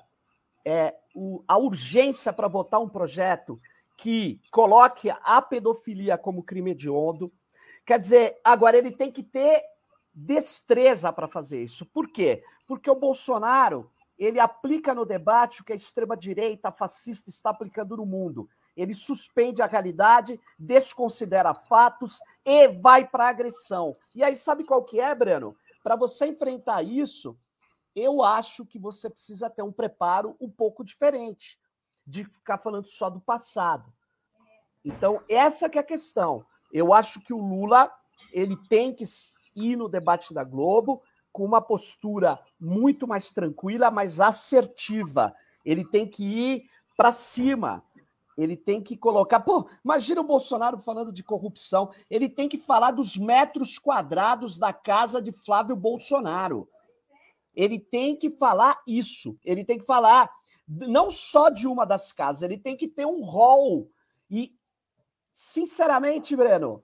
[0.63, 3.60] é, o, a urgência para votar um projeto
[3.97, 7.34] que coloque a pedofilia como crime hediondo.
[7.84, 9.63] Quer dizer, agora ele tem que ter
[10.13, 11.88] destreza para fazer isso.
[11.88, 12.43] Por quê?
[12.67, 18.06] Porque o Bolsonaro ele aplica no debate o que a extrema-direita fascista está aplicando no
[18.06, 18.47] mundo.
[18.77, 23.95] Ele suspende a realidade, desconsidera fatos e vai para a agressão.
[24.13, 25.58] E aí, sabe qual que é, Breno?
[25.84, 27.36] Para você enfrentar isso,
[27.95, 31.60] eu acho que você precisa ter um preparo um pouco diferente
[32.06, 33.91] de ficar falando só do passado.
[34.84, 36.45] Então, essa que é a questão.
[36.71, 37.91] Eu acho que o Lula
[38.32, 39.04] ele tem que
[39.56, 41.01] ir no debate da Globo
[41.32, 45.34] com uma postura muito mais tranquila, mais assertiva.
[45.65, 47.84] Ele tem que ir para cima.
[48.38, 49.39] Ele tem que colocar.
[49.41, 51.91] Pô, imagina o Bolsonaro falando de corrupção.
[52.10, 56.67] Ele tem que falar dos metros quadrados da casa de Flávio Bolsonaro.
[57.56, 59.38] Ele tem que falar isso.
[59.44, 60.30] Ele tem que falar
[60.68, 63.92] não só de uma das casas, ele tem que ter um rol.
[64.30, 64.56] E,
[65.34, 66.82] sinceramente, Breno,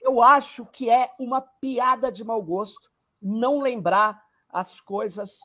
[0.00, 5.40] eu acho que é uma piada de mau gosto não lembrar as coisas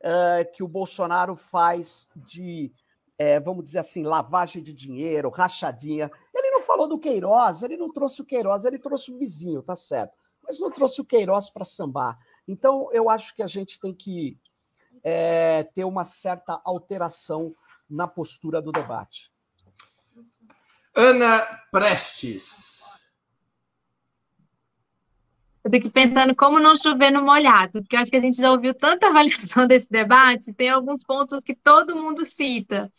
[0.00, 2.72] uh, que o Bolsonaro faz de,
[3.18, 6.10] é, vamos dizer assim, lavagem de dinheiro, rachadinha.
[6.34, 9.76] Ele não falou do Queiroz, ele não trouxe o Queiroz, ele trouxe o vizinho, tá
[9.76, 10.16] certo.
[10.42, 12.18] Mas não trouxe o Queiroz para sambar.
[12.46, 14.38] Então, eu acho que a gente tem que
[15.02, 17.54] é, ter uma certa alteração
[17.88, 19.30] na postura do debate.
[20.94, 22.76] Ana Prestes.
[25.62, 28.52] Eu fico pensando como não chover no molhado, porque eu acho que a gente já
[28.52, 32.90] ouviu tanta avaliação desse debate, tem alguns pontos que todo mundo cita,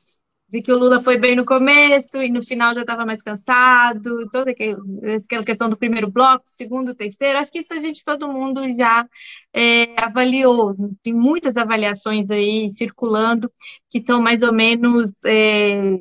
[0.49, 4.29] de que o Lula foi bem no começo e no final já estava mais cansado,
[4.31, 8.61] toda aquela questão do primeiro bloco, segundo, terceiro, acho que isso a gente, todo mundo
[8.73, 9.05] já
[9.53, 13.51] é, avaliou, tem muitas avaliações aí circulando
[13.89, 15.99] que são mais ou menos é,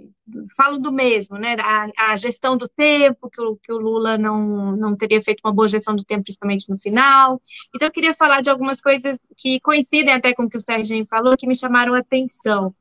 [0.57, 1.57] falam do mesmo, né?
[1.61, 5.53] A, a, gestão do tempo, que o, que o Lula não, não teria feito uma
[5.53, 7.41] boa gestão do tempo, principalmente no final.
[7.75, 11.07] Então, eu queria falar de algumas coisas que coincidem até com o que o Serginho
[11.07, 12.75] falou, que me chamaram a atenção.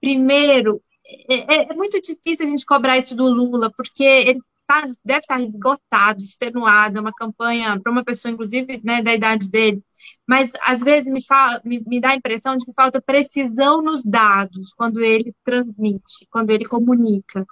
[0.00, 4.82] Primeiro, é, é, é muito difícil a gente cobrar isso do Lula, porque ele tá,
[5.04, 9.82] deve estar esgotado, extenuado, é uma campanha para uma pessoa, inclusive, né, da idade dele,
[10.26, 14.02] mas às vezes me, fala, me, me, dá a impressão de que falta precisão nos
[14.02, 17.46] dados quando ele transmite, quando ele comunica.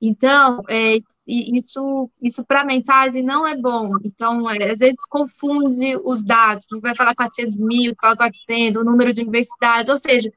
[0.00, 3.92] Então, é, isso, isso para a mensagem não é bom.
[4.04, 6.64] Então, é, às vezes confunde os dados.
[6.82, 10.30] Vai falar 400 mil, fala 400, o número de universidades, ou seja,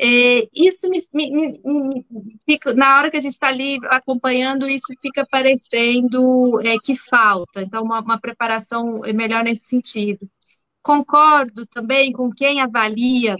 [0.00, 2.06] é, isso me, me, me,
[2.44, 7.62] fica, na hora que a gente está ali acompanhando, isso fica parecendo é, que falta.
[7.62, 10.28] Então, uma, uma preparação melhor nesse sentido.
[10.82, 13.36] Concordo também com quem avalia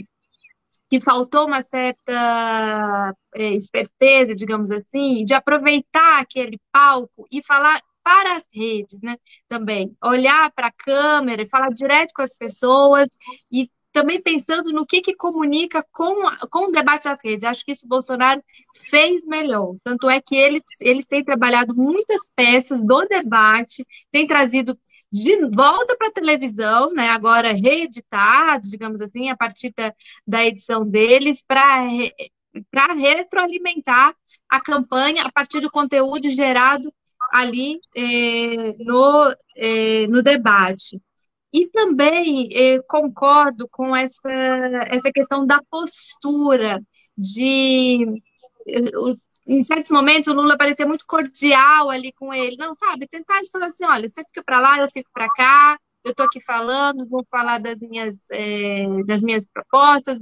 [0.88, 8.36] que faltou uma certa é, esperteza, digamos assim, de aproveitar aquele palco e falar para
[8.36, 9.16] as redes, né?
[9.48, 13.08] Também olhar para a câmera e falar direto com as pessoas
[13.50, 16.16] e também pensando no que, que comunica com,
[16.50, 17.44] com o debate das redes.
[17.44, 18.44] Acho que isso o Bolsonaro
[18.90, 19.74] fez melhor.
[19.82, 24.78] Tanto é que ele, eles têm trabalhado muitas peças do debate, têm trazido
[25.10, 29.94] de volta para a televisão, né, agora reeditado, digamos assim, a partir da,
[30.26, 31.86] da edição deles, para
[32.70, 34.14] para retroalimentar
[34.48, 36.92] a campanha a partir do conteúdo gerado
[37.30, 41.00] ali eh, no, eh, no debate.
[41.56, 44.30] E também eh, concordo com essa,
[44.88, 46.82] essa questão da postura
[47.16, 48.04] de
[49.46, 52.56] em certos momentos o Lula parecia muito cordial ali com ele.
[52.58, 53.08] Não, sabe?
[53.08, 56.26] Tentar de falar assim: olha, você fica para lá, eu fico para cá, eu estou
[56.26, 60.18] aqui falando, vou falar das minhas, é, das minhas propostas,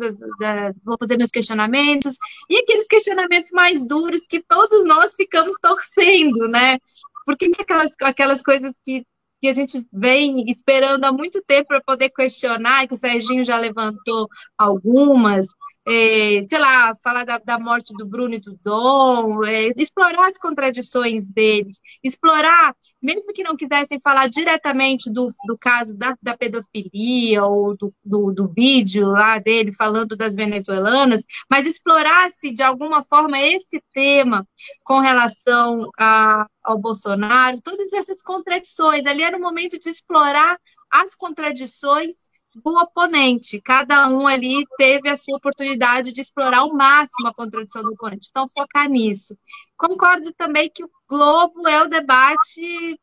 [0.85, 2.16] vou fazer meus questionamentos,
[2.49, 6.79] e aqueles questionamentos mais duros que todos nós ficamos torcendo, né?
[7.27, 9.05] Porque aquelas, aquelas coisas que,
[9.44, 13.44] que a gente vem esperando há muito tempo para poder questionar, e que o Serginho
[13.44, 14.26] já levantou
[14.57, 15.48] algumas,
[15.87, 20.38] é, sei lá, falar da, da, morte do Bruno e do Dom, é, explorar as
[20.38, 27.44] contradições deles, explorar, mesmo que não quisessem falar diretamente do, do caso da, da pedofilia
[27.44, 33.38] ou do, do, do, vídeo lá dele falando das venezuelanas, mas explorasse de alguma forma
[33.38, 34.47] esse tema
[34.83, 39.05] com relação a, ao Bolsonaro, todas essas contradições.
[39.07, 40.59] Ali era o momento de explorar
[40.90, 42.24] as contradições
[42.55, 43.61] do oponente.
[43.61, 48.29] Cada um ali teve a sua oportunidade de explorar ao máximo a contradição do oponente.
[48.31, 49.37] Então, focar nisso.
[49.77, 52.61] Concordo também que o Globo é o debate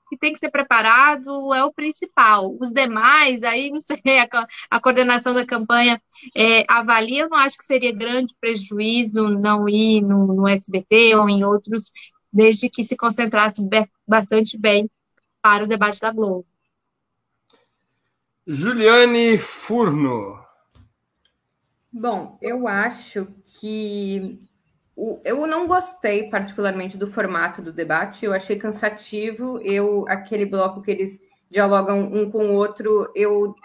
[0.10, 2.56] que tem que ser preparado, é o principal.
[2.60, 6.02] Os demais, aí não sei, a, a coordenação da campanha
[6.36, 11.30] é, avalia, eu não acho que seria grande prejuízo não ir no, no SBT ou
[11.30, 11.92] em outros,
[12.32, 13.62] desde que se concentrasse
[14.08, 14.90] bastante bem
[15.42, 16.46] para o debate da Globo.
[18.48, 20.44] Juliane Furno.
[21.92, 23.28] Bom, eu acho
[23.60, 24.40] que
[25.24, 29.60] eu não gostei particularmente do formato do debate, eu achei cansativo.
[29.62, 33.56] Eu aquele bloco que eles dialogam um com o outro, eu,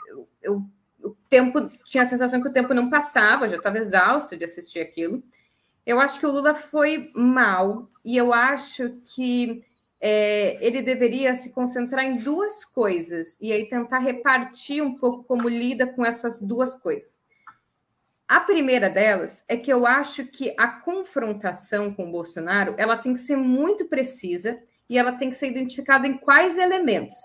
[0.43, 0.63] eu
[1.03, 4.81] o tempo tinha a sensação que o tempo não passava, já estava exausto de assistir
[4.81, 5.23] aquilo.
[5.85, 9.65] Eu acho que o Lula foi mal e eu acho que
[10.01, 15.49] é, ele deveria se concentrar em duas coisas e aí tentar repartir um pouco como
[15.49, 17.25] lida com essas duas coisas.
[18.29, 23.15] A primeira delas é que eu acho que a confrontação com o Bolsonaro ela tem
[23.15, 27.17] que ser muito precisa e ela tem que ser identificada em quais elementos.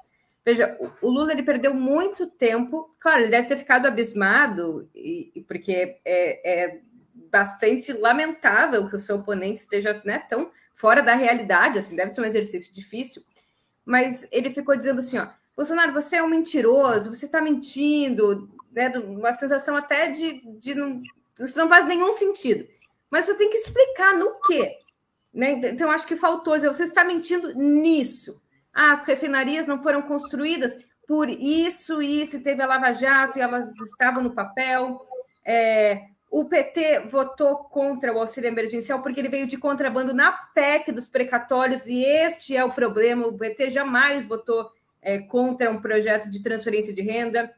[0.43, 5.99] Veja, o Lula ele perdeu muito tempo, claro, ele deve ter ficado abismado, e, porque
[6.03, 6.81] é, é
[7.31, 10.51] bastante lamentável que o seu oponente esteja né, tão
[10.81, 13.23] fora da realidade, assim, deve ser um exercício difícil,
[13.85, 18.89] mas ele ficou dizendo assim, ó, Bolsonaro, você é um mentiroso, você está mentindo, né,
[18.97, 20.97] uma sensação até de, de não,
[21.39, 22.67] isso não faz nenhum sentido.
[23.11, 24.77] Mas você tem que explicar no quê.
[25.31, 25.51] Né?
[25.51, 28.41] Então, acho que faltou você está mentindo nisso.
[28.73, 33.41] Ah, as refinarias não foram construídas por isso, isso, e teve a Lava Jato e
[33.41, 35.05] elas estavam no papel.
[35.45, 40.93] É, o PT votou contra o auxílio emergencial porque ele veio de contrabando na PEC
[40.93, 43.27] dos precatórios, e este é o problema.
[43.27, 47.53] O PT jamais votou é, contra um projeto de transferência de renda.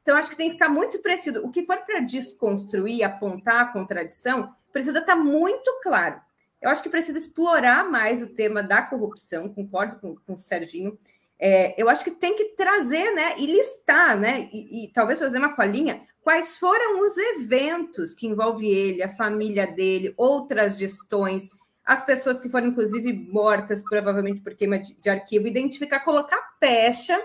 [0.00, 1.40] Então, acho que tem que ficar muito preciso.
[1.40, 6.20] O que for para desconstruir, apontar a contradição, precisa estar tá muito claro.
[6.62, 10.96] Eu acho que precisa explorar mais o tema da corrupção, concordo com, com o Serginho.
[11.38, 15.38] É, eu acho que tem que trazer, né, e listar, né, e, e talvez fazer
[15.38, 21.50] uma colinha quais foram os eventos que envolve ele, a família dele, outras gestões,
[21.84, 27.22] as pessoas que foram, inclusive, mortas, provavelmente por queima de, de arquivo, identificar, colocar pecha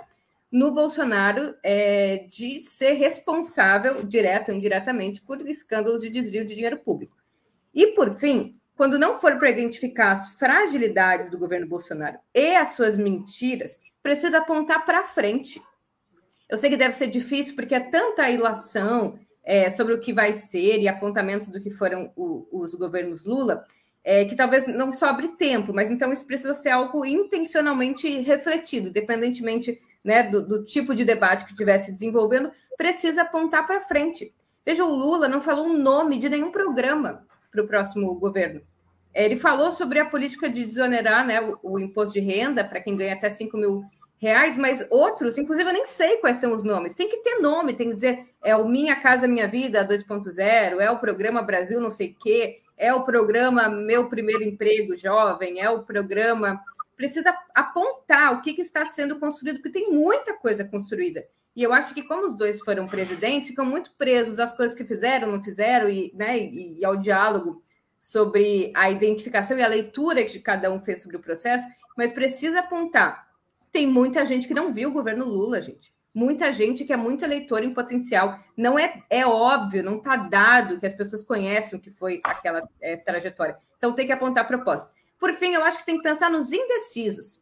[0.51, 6.77] no Bolsonaro é, de ser responsável, direto ou indiretamente, por escândalos de desvio de dinheiro
[6.77, 7.15] público.
[7.73, 12.69] E, por fim, quando não for para identificar as fragilidades do governo Bolsonaro e as
[12.69, 15.61] suas mentiras, precisa apontar para frente
[16.49, 20.33] eu sei que deve ser difícil, porque é tanta ilação é, sobre o que vai
[20.33, 23.63] ser e apontamentos do que foram o, os governos Lula,
[24.03, 29.79] é, que talvez não sobre tempo, mas então isso precisa ser algo intencionalmente refletido, independentemente
[30.03, 34.33] né, do, do tipo de debate que estivesse desenvolvendo, precisa apontar para frente.
[34.65, 38.61] Veja, o Lula não falou o nome de nenhum programa para o próximo governo.
[39.13, 42.95] Ele falou sobre a política de desonerar né, o, o imposto de renda para quem
[42.95, 43.83] ganha até 5 mil
[44.17, 46.93] reais, mas outros, inclusive eu nem sei quais são os nomes.
[46.93, 50.91] Tem que ter nome, tem que dizer é o Minha Casa Minha Vida 2.0, é
[50.91, 55.83] o programa Brasil não sei quê, é o programa Meu Primeiro Emprego Jovem, é o
[55.83, 56.59] programa.
[56.95, 61.25] Precisa apontar o que, que está sendo construído, porque tem muita coisa construída.
[61.55, 64.85] E eu acho que, como os dois foram presidentes, ficam muito presos às coisas que
[64.85, 67.61] fizeram, não fizeram, e, né, e, e ao diálogo
[68.01, 72.59] sobre a identificação e a leitura que cada um fez sobre o processo, mas precisa
[72.59, 73.29] apontar
[73.71, 75.93] tem muita gente que não viu o governo Lula, gente.
[76.13, 78.37] Muita gente que é muito eleitor em potencial.
[78.57, 82.67] Não é, é óbvio, não está dado que as pessoas conhecem o que foi aquela
[82.81, 83.57] é, trajetória.
[83.77, 84.91] Então tem que apontar a proposta.
[85.19, 87.41] Por fim, eu acho que tem que pensar nos indecisos.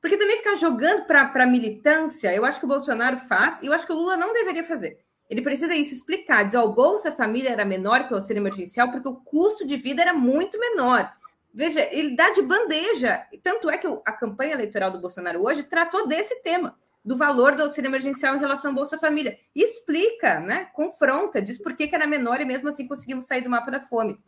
[0.00, 3.72] Porque também ficar jogando para a militância, eu acho que o Bolsonaro faz, e eu
[3.72, 4.98] acho que o Lula não deveria fazer.
[5.28, 8.90] Ele precisa isso explicar, dizer, ó, o Bolsa Família era menor que o auxílio emergencial
[8.90, 11.10] porque o custo de vida era muito menor.
[11.54, 13.26] Veja, ele dá de bandeja.
[13.42, 17.62] Tanto é que a campanha eleitoral do Bolsonaro hoje tratou desse tema, do valor do
[17.62, 19.38] auxílio emergencial em relação ao Bolsa Família.
[19.54, 20.68] E explica, né?
[20.72, 23.80] Confronta, diz por que, que era menor e mesmo assim conseguimos sair do mapa da
[23.80, 24.18] fome.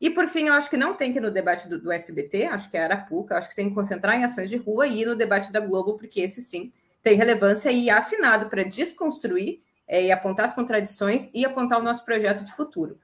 [0.00, 2.46] E por fim, eu acho que não tem que ir no debate do, do SBT,
[2.46, 5.06] acho que é Arapuca, acho que tem que concentrar em ações de rua e ir
[5.06, 6.72] no debate da Globo, porque esse sim
[7.02, 9.60] tem relevância e afinado para desconstruir
[9.90, 12.96] é, e apontar as contradições e apontar o nosso projeto de futuro.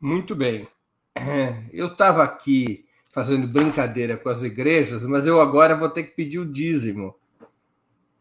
[0.00, 0.68] Muito bem.
[1.72, 6.38] eu estava aqui fazendo brincadeira com as igrejas, mas eu agora vou ter que pedir
[6.38, 7.16] o dízimo.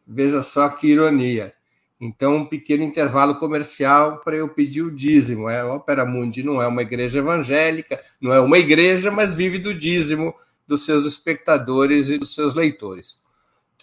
[0.08, 1.54] Veja só que ironia.
[2.02, 5.48] Então, um pequeno intervalo comercial para eu pedir o dízimo.
[5.48, 9.60] É, a Opera Mundi não é uma igreja evangélica, não é uma igreja, mas vive
[9.60, 10.34] do dízimo
[10.68, 13.24] dos seus espectadores e dos seus leitores.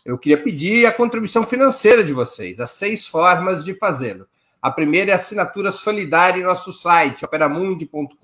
[0.05, 4.27] Eu queria pedir a contribuição financeira de vocês, as seis formas de fazê-lo.
[4.61, 8.17] A primeira é a assinatura solidária em nosso site, operamundi.com.br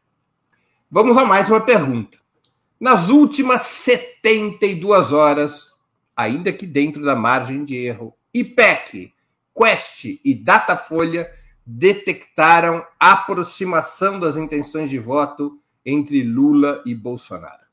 [0.91, 2.19] Vamos a mais uma pergunta.
[2.79, 5.75] Nas últimas 72 horas,
[6.17, 9.13] ainda que dentro da margem de erro, IPEC,
[9.57, 11.31] Quest e Datafolha
[11.67, 17.65] detectaram aproximação das intenções de voto entre Lula e Bolsonaro.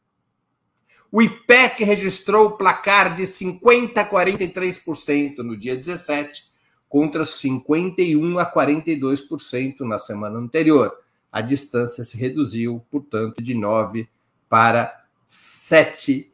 [1.12, 6.46] O IPEC registrou placar de 50 a 43% no dia 17,
[6.88, 10.98] contra 51 a 42% na semana anterior
[11.32, 14.10] a distância se reduziu, portanto, de 9
[14.50, 16.32] para 7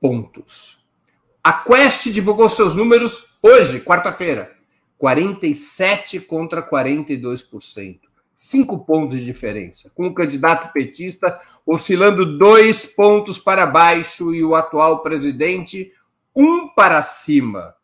[0.00, 0.84] pontos.
[1.42, 4.55] A Quest divulgou seus números hoje, quarta-feira.
[4.98, 8.00] 47 contra 42%.
[8.34, 14.54] Cinco pontos de diferença, com o candidato petista oscilando dois pontos para baixo e o
[14.54, 15.90] atual presidente
[16.34, 17.74] um para cima.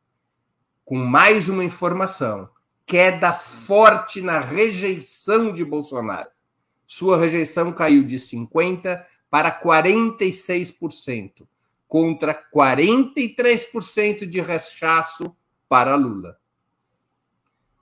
[0.84, 2.50] Com mais uma informação:
[2.84, 6.28] queda forte na rejeição de Bolsonaro.
[6.86, 11.48] Sua rejeição caiu de 50% para 46%,
[11.88, 15.34] contra 43% de rechaço
[15.66, 16.36] para Lula.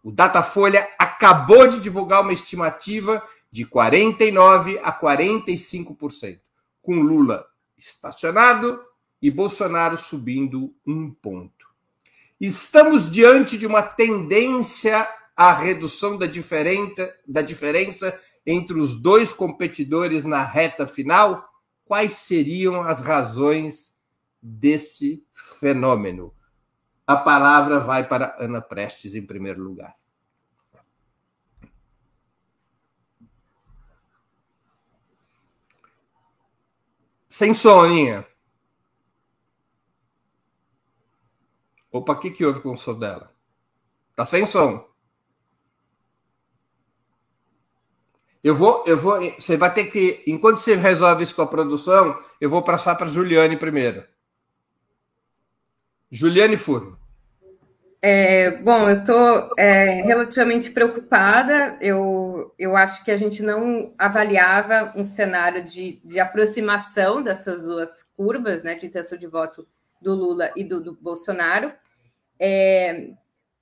[0.03, 6.41] O Datafolha acabou de divulgar uma estimativa de 49% a 45%,
[6.81, 7.47] com Lula
[7.77, 8.83] estacionado
[9.21, 11.67] e Bolsonaro subindo um ponto.
[12.41, 16.27] Estamos diante de uma tendência à redução da,
[17.27, 21.49] da diferença entre os dois competidores na reta final,
[21.85, 23.99] quais seriam as razões
[24.43, 25.25] desse
[25.59, 26.33] fenômeno?
[27.11, 29.97] A palavra vai para Ana Prestes, em primeiro lugar.
[37.29, 38.25] Sem soninha.
[41.91, 43.35] Opa, o que, que houve com o som dela?
[44.15, 44.89] Tá sem som.
[48.41, 49.19] Eu vou, eu vou.
[49.33, 50.23] Você vai ter que.
[50.29, 54.07] Enquanto você resolve isso com a produção, eu vou passar para Juliane primeiro.
[56.09, 57.00] Juliane Furno.
[58.03, 61.77] É, bom, eu estou é, relativamente preocupada.
[61.81, 68.03] Eu, eu acho que a gente não avaliava um cenário de, de aproximação dessas duas
[68.17, 69.69] curvas, né, de intenção de voto
[70.01, 71.73] do Lula e do, do Bolsonaro.
[72.39, 73.11] É,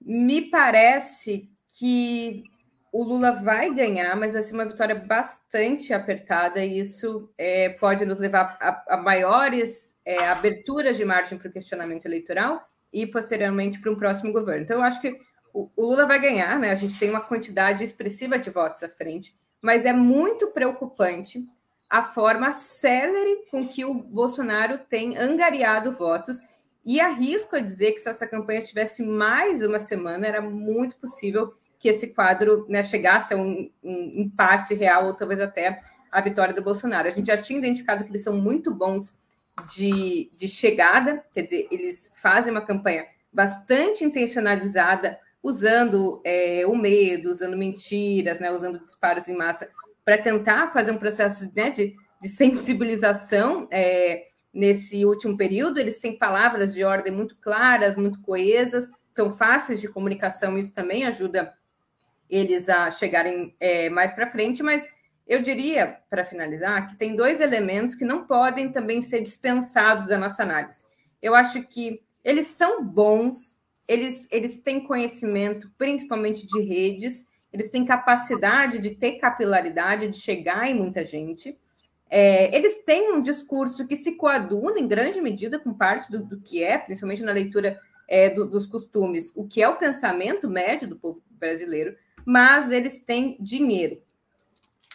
[0.01, 2.45] me parece que
[2.93, 8.07] o Lula vai ganhar, mas vai ser uma vitória bastante apertada, e isso é, pode
[8.07, 13.81] nos levar a, a maiores é, aberturas de margem para o questionamento eleitoral e, posteriormente,
[13.81, 14.63] para um próximo governo.
[14.63, 15.19] Então, eu acho que
[15.53, 16.71] o, o, Lula vai ganhar, né?
[16.71, 21.45] A gente tem uma quantidade expressiva de votos à frente, mas é muito preocupante
[21.89, 26.41] a forma célere com que o Bolsonaro tem angariado votos.
[26.85, 31.51] E arrisco a dizer que se essa campanha tivesse mais uma semana, era muito possível
[31.79, 35.81] que esse quadro né, chegasse a um, um, empate real ou talvez até
[36.11, 37.07] a vitória do Bolsonaro.
[37.07, 39.15] A gente já tinha identificado que eles são muito bons
[39.65, 47.31] de, de chegada, quer dizer, eles fazem uma campanha bastante intencionalizada, usando é, o medo,
[47.31, 49.71] usando mentiras, né, usando disparos em massa,
[50.05, 55.79] para tentar fazer um processo né, de, de sensibilização é, nesse último período.
[55.79, 61.05] Eles têm palavras de ordem muito claras, muito coesas, são fáceis de comunicação, isso também
[61.05, 61.53] ajuda
[62.31, 64.89] eles a chegarem é, mais para frente, mas
[65.29, 70.17] eu diria, para finalizar, que tem dois elementos que não podem também ser dispensados da
[70.17, 70.87] nossa análise.
[71.21, 77.85] Eu acho que eles são bons, eles, eles têm conhecimento, principalmente de redes, eles têm
[77.85, 81.59] capacidade de ter capilaridade, de chegar em muita gente.
[82.09, 86.41] É, eles têm um discurso que se coaduna em grande medida com parte do, do
[86.41, 90.89] que é, principalmente na leitura é, do, dos costumes, o que é o pensamento médio
[90.89, 94.01] do povo brasileiro, mas eles têm dinheiro.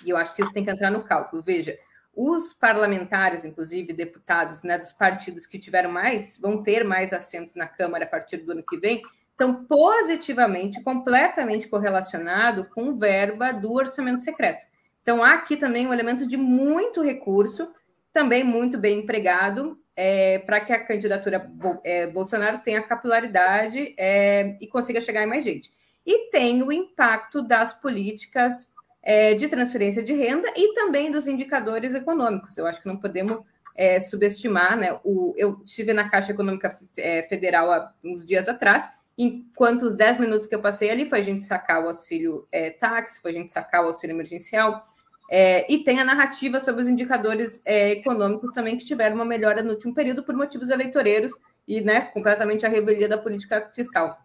[0.06, 1.42] E eu acho que isso tem que entrar no cálculo.
[1.42, 1.78] Veja,
[2.16, 7.68] os parlamentares, inclusive deputados né, dos partidos que tiveram mais, vão ter mais assentos na
[7.68, 14.22] Câmara a partir do ano que vem, estão positivamente, completamente correlacionado com verba do orçamento
[14.22, 14.66] secreto.
[15.02, 17.74] Então, há aqui também um elemento de muito recurso,
[18.12, 21.52] também muito bem empregado, é, para que a candidatura
[21.84, 25.72] é, Bolsonaro tenha capilaridade é, e consiga chegar em mais gente.
[26.06, 28.73] E tem o impacto das políticas
[29.04, 32.58] é, de transferência de renda e também dos indicadores econômicos.
[32.58, 33.40] Eu acho que não podemos
[33.76, 34.98] é, subestimar, né?
[35.04, 38.88] O, eu estive na Caixa Econômica é, Federal há uns dias atrás,
[39.18, 42.70] enquanto os 10 minutos que eu passei ali foi a gente sacar o auxílio é,
[42.70, 44.84] táxi, foi a gente sacar o auxílio emergencial,
[45.30, 49.64] é, e tem a narrativa sobre os indicadores é, econômicos também que tiveram uma melhora
[49.64, 51.34] no último período por motivos eleitoreiros
[51.68, 54.18] e né, completamente a revelia da política fiscal.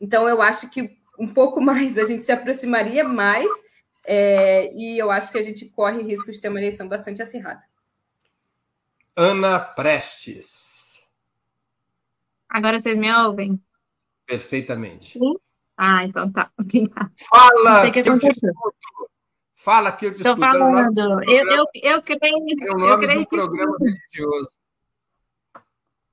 [0.00, 3.48] Então, eu acho que um pouco mais a gente se aproximaria mais
[4.06, 7.62] é, e eu acho que a gente corre risco de ter uma eleição bastante acirrada.
[9.16, 11.02] Ana Prestes.
[12.48, 13.60] Agora vocês me ouvem?
[14.26, 15.18] Perfeitamente.
[15.18, 15.34] Sim?
[15.76, 16.50] Ah, então tá.
[17.28, 19.10] Fala que, que eu te escuto.
[19.54, 20.42] Fala que eu te escuto.
[20.42, 21.22] Estou falando.
[21.24, 22.22] Eu, eu, eu creio,
[22.62, 23.84] é o nome eu creio do programa que...
[23.84, 24.50] religioso.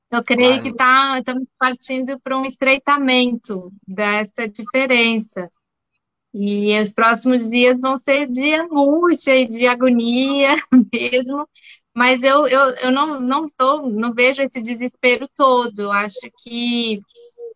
[0.10, 5.50] Eu creio que tá, estamos partindo para um estreitamento dessa diferença.
[6.40, 10.56] E os próximos dias vão ser de angústia e de agonia
[10.94, 11.48] mesmo,
[11.96, 15.92] mas eu, eu, eu não, não, tô, não vejo esse desespero todo.
[15.92, 17.02] Acho que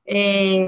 [0.07, 0.67] é,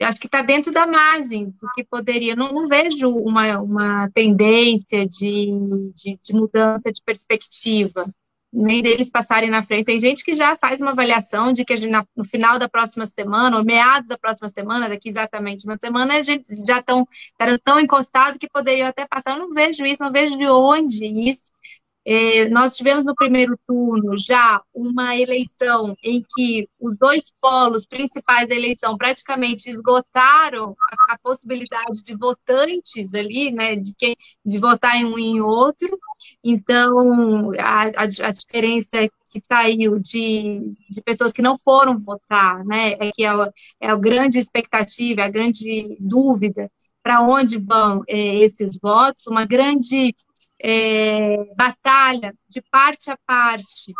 [0.00, 2.36] acho que está dentro da margem do que poderia.
[2.36, 5.50] Não, não vejo uma, uma tendência de,
[5.96, 8.06] de, de mudança de perspectiva
[8.52, 9.86] nem deles passarem na frente.
[9.86, 11.74] Tem gente que já faz uma avaliação de que
[12.16, 16.22] no final da próxima semana, ou meados da próxima semana, daqui exatamente uma semana, a
[16.22, 17.06] gente já estão
[17.62, 19.32] tão encostados que poderiam até passar.
[19.32, 21.50] Eu não vejo isso, não vejo de onde isso.
[22.12, 28.48] É, nós tivemos no primeiro turno já uma eleição em que os dois polos principais
[28.48, 30.74] da eleição praticamente esgotaram
[31.08, 35.40] a, a possibilidade de votantes ali, né, de, quem, de votar em um e em
[35.40, 35.96] outro.
[36.42, 42.94] Então, a, a, a diferença que saiu de, de pessoas que não foram votar, né,
[42.94, 43.44] é que é, o,
[43.80, 46.68] é a grande expectativa, a grande dúvida
[47.04, 50.12] para onde vão é, esses votos, uma grande
[50.62, 53.92] é, batalha de parte a parte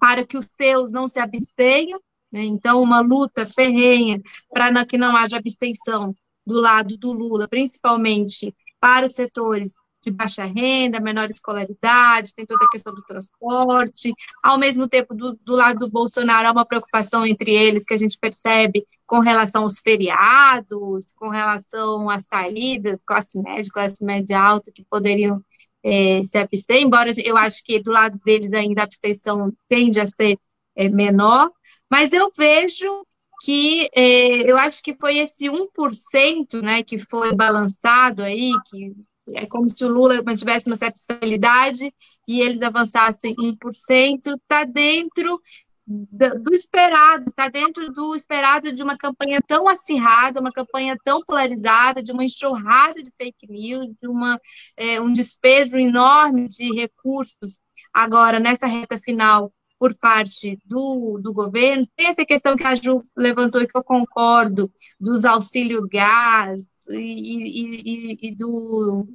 [0.00, 2.00] para que os seus não se abstenham,
[2.30, 2.42] né?
[2.44, 6.14] então uma luta ferrenha para que não haja abstenção
[6.46, 12.64] do lado do Lula, principalmente para os setores de baixa renda, menor escolaridade, tem toda
[12.64, 14.12] a questão do transporte.
[14.42, 17.96] Ao mesmo tempo, do, do, lado do Bolsonaro, há uma preocupação entre eles que a
[17.96, 24.70] gente percebe com relação aos feriados, com relação às saídas, classe média, classe média alta,
[24.72, 25.42] que poderiam
[25.82, 30.06] é, se abster, embora eu acho que do lado deles ainda a abstenção tende a
[30.06, 30.38] ser
[30.76, 31.50] é, menor,
[31.90, 33.06] mas eu vejo
[33.40, 38.92] que é, eu acho que foi esse 1% né, que foi balançado aí, que
[39.34, 41.92] é como se o Lula mantivesse uma certa estabilidade
[42.26, 45.40] e eles avançassem 1%, está dentro
[45.88, 52.02] do esperado, está dentro do esperado de uma campanha tão acirrada, uma campanha tão polarizada,
[52.02, 54.38] de uma enxurrada de fake news, de uma,
[54.76, 57.58] é, um despejo enorme de recursos
[57.92, 61.88] agora nessa reta final por parte do, do governo.
[61.96, 64.70] Tem essa questão que a Ju levantou e que eu concordo,
[65.00, 66.60] dos auxílio gás
[66.90, 69.06] e, e, e, do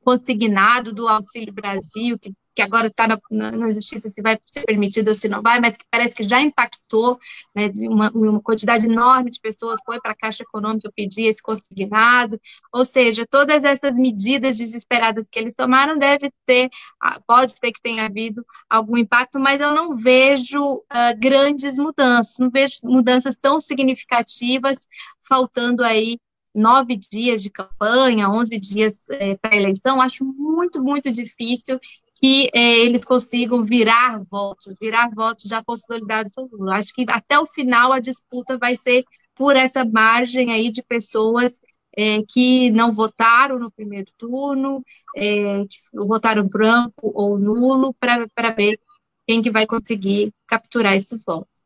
[0.00, 4.64] consignado do Auxílio Brasil, que que agora está na, na, na, justiça se vai ser
[4.64, 7.16] permitido ou se não vai, mas que parece que já impactou,
[7.54, 12.40] né, uma, uma quantidade enorme de pessoas foi para a Caixa Econômica pedir esse consignado,
[12.72, 16.68] ou seja, todas essas medidas desesperadas que eles tomaram deve ter,
[17.00, 22.34] ah, pode ser que tenha havido algum impacto, mas eu não vejo uh, grandes mudanças,
[22.40, 24.78] não vejo mudanças tão significativas,
[25.22, 26.18] faltando aí
[26.58, 31.78] nove dias de campanha, onze dias é, para eleição, acho muito, muito difícil
[32.16, 36.76] que é, eles consigam virar votos, virar votos já consolidados do Lula.
[36.76, 39.04] Acho que até o final a disputa vai ser
[39.36, 41.60] por essa margem aí de pessoas
[41.96, 44.84] é, que não votaram no primeiro turno,
[45.16, 48.80] é, votaram branco ou nulo, para ver
[49.26, 51.58] quem que vai conseguir capturar esses votos.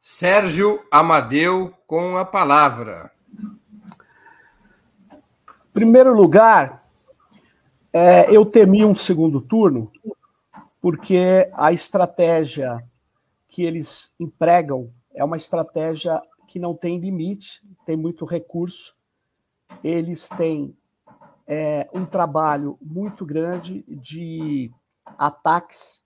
[0.00, 3.12] Sérgio Amadeu com a palavra.
[5.72, 6.84] Primeiro lugar,
[7.92, 9.90] é, eu temi um segundo turno,
[10.80, 12.84] porque a estratégia
[13.48, 18.96] que eles empregam é uma estratégia que não tem limite, tem muito recurso.
[19.84, 20.76] Eles têm
[21.46, 24.72] é, um trabalho muito grande de
[25.18, 26.02] ataques,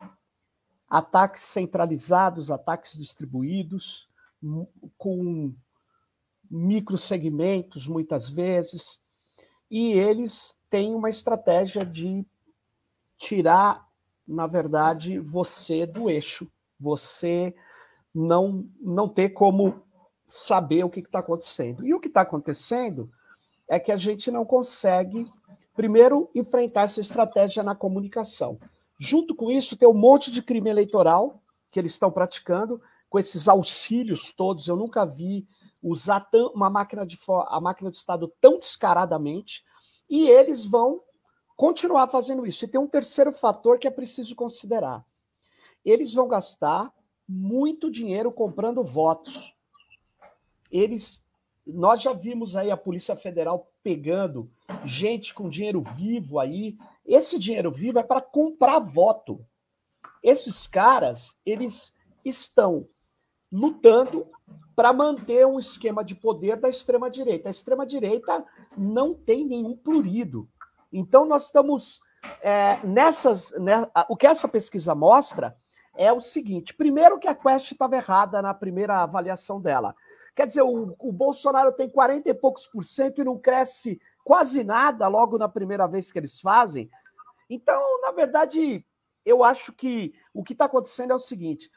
[0.89, 4.09] ataques centralizados, ataques distribuídos,
[4.99, 5.55] com
[6.51, 9.01] microsegmentos, muitas vezes,
[9.77, 12.25] e eles têm uma estratégia de
[13.19, 13.85] tirar,
[14.25, 16.49] na verdade, você do eixo,
[16.79, 17.53] você
[18.15, 19.83] não, não ter como
[20.25, 21.85] saber o que está acontecendo.
[21.85, 23.11] E o que está acontecendo
[23.69, 25.27] é que a gente não consegue,
[25.75, 28.61] primeiro, enfrentar essa estratégia na comunicação.
[28.97, 33.49] Junto com isso, tem um monte de crime eleitoral que eles estão praticando, com esses
[33.49, 34.69] auxílios todos.
[34.69, 35.45] Eu nunca vi
[35.85, 39.63] usar uma máquina de a máquina do Estado tão descaradamente,
[40.09, 41.03] e eles vão
[41.57, 42.65] continuar fazendo isso.
[42.65, 45.05] E tem um terceiro fator que é preciso considerar.
[45.85, 46.91] Eles vão gastar
[47.29, 49.55] muito dinheiro comprando votos.
[50.71, 51.23] Eles
[51.67, 54.51] nós já vimos aí a Polícia Federal pegando
[54.85, 56.77] gente com dinheiro vivo aí.
[57.07, 59.45] Esse dinheiro vivo é para comprar voto.
[60.23, 62.81] Esses caras, eles estão
[63.51, 64.27] lutando
[64.75, 67.49] para manter um esquema de poder da extrema direita.
[67.49, 68.45] A extrema direita
[68.77, 70.49] não tem nenhum plurido.
[70.93, 72.01] Então nós estamos
[72.41, 75.57] é, nessas, né, o que essa pesquisa mostra
[75.97, 79.95] é o seguinte: primeiro que a Quest estava errada na primeira avaliação dela.
[80.35, 84.65] Quer dizer, o, o, Bolsonaro tem 40 e poucos por cento e não cresce quase
[84.65, 86.91] nada logo na primeira vez que eles fazem.
[87.49, 88.85] Então, na verdade,
[89.25, 91.71] eu acho que o que está acontecendo é o seguinte: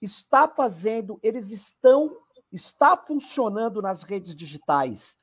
[0.00, 2.16] está fazendo, eles estão,
[2.52, 5.16] está funcionando nas redes digitais.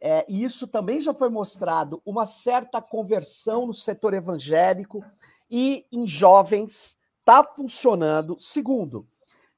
[0.00, 5.04] É, e isso também já foi mostrado, uma certa conversão no setor evangélico
[5.48, 8.36] e em jovens está funcionando.
[8.40, 9.06] Segundo,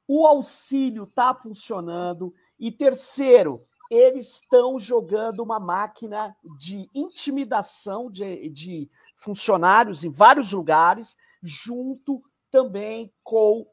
[0.07, 2.35] o auxílio está funcionando.
[2.59, 3.59] E terceiro,
[3.91, 13.13] eles estão jogando uma máquina de intimidação de, de funcionários em vários lugares, junto também
[13.23, 13.67] com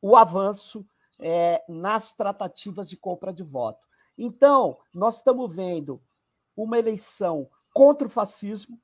[0.00, 0.86] o avanço
[1.26, 3.80] é, nas tratativas de compra de voto.
[4.16, 5.98] Então, nós estamos vendo
[6.54, 8.78] uma eleição contra o fascismo,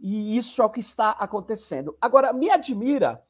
[0.00, 1.94] e isso é o que está acontecendo.
[2.00, 3.22] Agora, me admira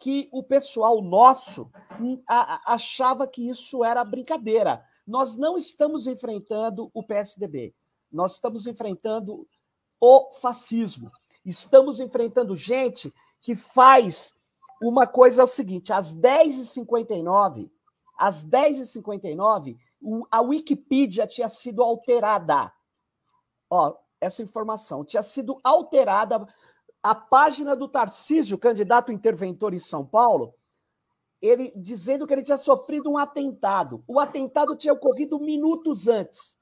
[0.00, 4.84] que o pessoal nosso hum, achava que isso era brincadeira.
[5.06, 7.72] Nós não estamos enfrentando o PSDB,
[8.10, 9.46] nós estamos enfrentando
[10.00, 11.08] o fascismo.
[11.44, 14.34] Estamos enfrentando gente que faz
[14.82, 17.70] uma coisa é o seguinte: às 10h59,
[18.18, 19.78] às 10h59,
[20.30, 22.72] a Wikipedia tinha sido alterada.
[23.70, 26.46] Ó, essa informação tinha sido alterada
[27.02, 30.54] a página do Tarcísio, candidato interventor em São Paulo,
[31.40, 34.02] ele dizendo que ele tinha sofrido um atentado.
[34.06, 36.58] O atentado tinha ocorrido minutos antes.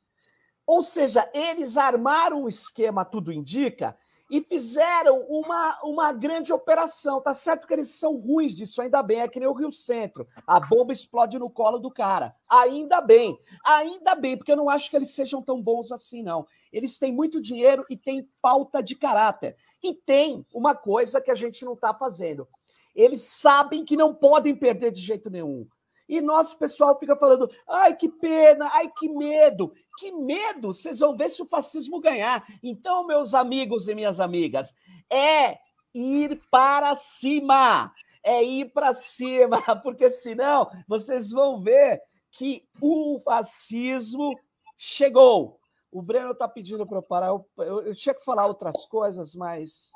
[0.67, 3.95] Ou seja, eles armaram o esquema, tudo indica,
[4.29, 7.21] e fizeram uma, uma grande operação.
[7.21, 9.21] Tá certo que eles são ruins disso, ainda bem.
[9.21, 10.27] É que nem o Rio Centro.
[10.47, 12.35] A bomba explode no colo do cara.
[12.49, 13.39] Ainda bem.
[13.65, 16.47] Ainda bem, porque eu não acho que eles sejam tão bons assim, não.
[16.73, 19.57] Eles têm muito dinheiro e têm falta de caráter.
[19.83, 22.49] E tem uma coisa que a gente não está fazendo.
[22.95, 25.67] Eles sabem que não podem perder de jeito nenhum.
[26.09, 29.73] E nosso pessoal fica falando: ai, que pena, ai, que medo.
[29.99, 30.73] Que medo!
[30.73, 32.47] Vocês vão ver se o fascismo ganhar.
[32.63, 34.75] Então, meus amigos e minhas amigas,
[35.11, 35.59] é
[35.95, 37.93] ir para cima.
[38.23, 42.03] É ir para cima, porque senão vocês vão ver
[42.33, 44.33] que o fascismo
[44.77, 45.59] chegou.
[45.91, 47.29] O Breno está pedindo para eu parar.
[47.29, 49.93] Eu, eu, eu, tinha que falar outras coisas, mas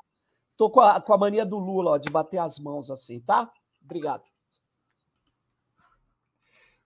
[0.51, 3.47] estou com a, com a mania do Lula ó, de bater as mãos assim, tá?
[3.83, 4.30] Obrigado.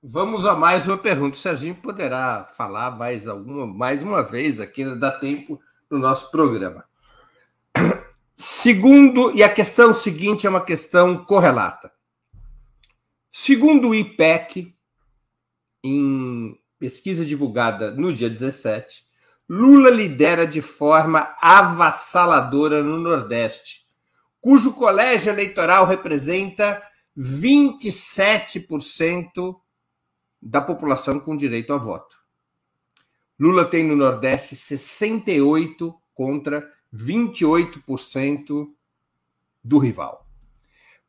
[0.08, 1.36] Vamos a mais uma pergunta.
[1.36, 6.30] O Serginho poderá falar mais alguma, mais uma vez aqui, ainda dá tempo no nosso
[6.30, 6.86] programa.
[8.38, 11.91] Segundo, e a questão seguinte é uma questão correlata.
[13.32, 14.76] Segundo o IPEC,
[15.84, 19.03] em pesquisa divulgada no dia 17,
[19.49, 23.88] Lula lidera de forma avassaladora no Nordeste,
[24.39, 26.80] cujo colégio eleitoral representa
[27.18, 29.64] 27%
[30.46, 32.18] da população com direito a voto.
[33.39, 38.68] Lula tem no Nordeste 68 contra 28%
[39.64, 40.26] do rival.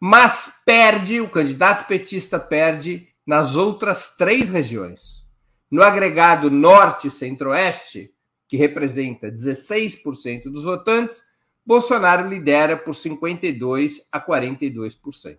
[0.01, 5.25] Mas perde, o candidato petista perde nas outras três regiões.
[5.71, 8.13] No agregado Norte e Centro-Oeste,
[8.49, 11.23] que representa 16% dos votantes,
[11.65, 15.39] Bolsonaro lidera por 52 a 42%.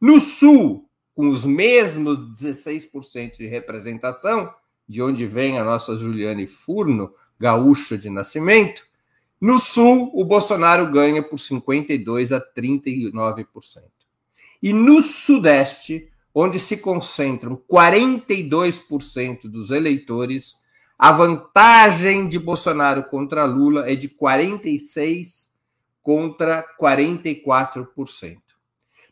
[0.00, 0.89] No Sul,
[1.20, 4.54] com os mesmos 16% de representação,
[4.88, 8.82] de onde vem a nossa Juliane Furno, gaúcha de nascimento,
[9.38, 13.82] no Sul, o Bolsonaro ganha por 52% a 39%.
[14.62, 20.56] E no Sudeste, onde se concentram 42% dos eleitores,
[20.98, 25.50] a vantagem de Bolsonaro contra Lula é de 46%
[26.02, 28.38] contra 44%.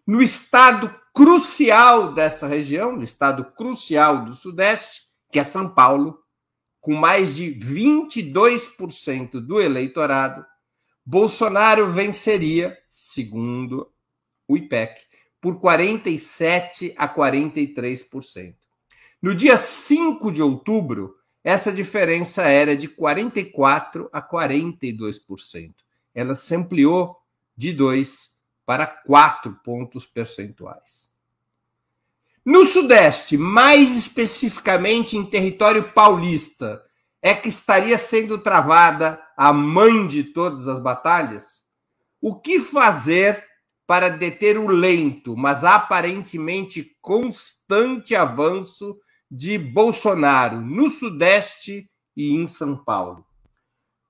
[0.07, 6.23] No estado crucial dessa região, no estado crucial do Sudeste, que é São Paulo,
[6.81, 10.47] com mais de 22% do eleitorado,
[11.05, 13.91] Bolsonaro venceria, segundo
[14.47, 15.01] o IPEC,
[15.41, 18.55] por 47 a 43%.
[19.21, 25.75] No dia 5 de outubro, essa diferença era de 44 a 42%.
[26.15, 27.17] Ela se ampliou
[27.57, 28.38] de 2
[28.69, 31.11] para 4 pontos percentuais.
[32.45, 36.85] No Sudeste, mais especificamente em território paulista,
[37.23, 41.65] é que estaria sendo travada a mãe de todas as batalhas?
[42.21, 43.43] O que fazer
[43.87, 48.99] para deter o lento, mas aparentemente constante avanço
[49.31, 53.25] de Bolsonaro no Sudeste e em São Paulo.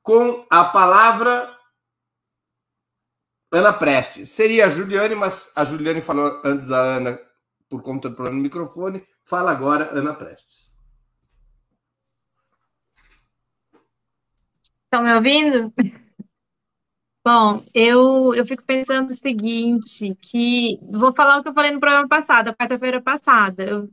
[0.02, 1.57] Com a palavra
[3.50, 4.28] Ana Prestes.
[4.30, 7.18] Seria a Juliane, mas a Juliane falou antes da Ana
[7.68, 9.02] por conta do problema do microfone.
[9.24, 10.68] Fala agora, Ana Prestes.
[14.84, 15.72] Estão me ouvindo?
[17.24, 21.80] Bom, eu, eu fico pensando o seguinte, que vou falar o que eu falei no
[21.80, 23.64] programa passado, quarta-feira passada.
[23.64, 23.90] Eu,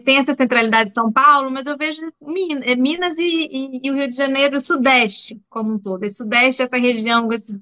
[0.00, 2.02] tem essa centralidade de São Paulo, mas eu vejo
[2.64, 6.08] é, Minas e, e, e, o Rio de Janeiro, o Sudeste como um todo.
[6.10, 7.56] Sudeste, essa região, esses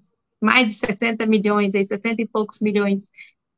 [0.44, 3.08] mais de 60 milhões, aí, 60 e poucos milhões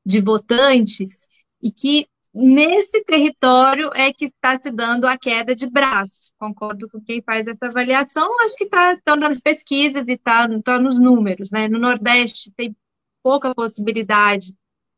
[0.04, 1.26] de votantes,
[1.60, 6.32] e que nesse território é que está se dando a queda de braço.
[6.38, 10.78] Concordo com quem faz essa avaliação, acho que está tá nas pesquisas e está tá
[10.78, 11.50] nos números.
[11.50, 11.66] Né?
[11.66, 12.76] No Nordeste tem
[13.22, 14.54] pouca possibilidade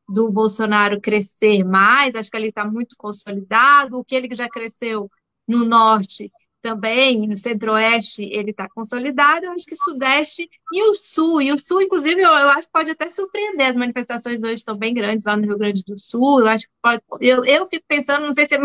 [0.09, 5.11] do Bolsonaro crescer mais, acho que ele está muito consolidado, o que ele já cresceu
[5.47, 6.31] no Norte
[6.61, 11.57] também, no Centro-Oeste ele está consolidado, eu acho que Sudeste e o Sul, e o
[11.57, 15.25] Sul, inclusive, eu, eu, acho que pode até surpreender, as manifestações hoje estão bem grandes
[15.25, 18.33] lá no Rio Grande do Sul, eu acho que pode, eu, eu fico pensando, não
[18.33, 18.59] sei se é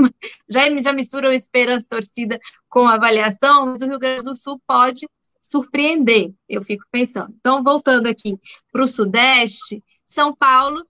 [0.49, 2.39] já, já mistura esperança torcida
[2.69, 5.07] com avaliação, mas o Rio Grande do Sul pode
[5.41, 7.33] surpreender, eu fico pensando.
[7.39, 8.39] Então, voltando aqui
[8.71, 10.83] para o Sudeste, São Paulo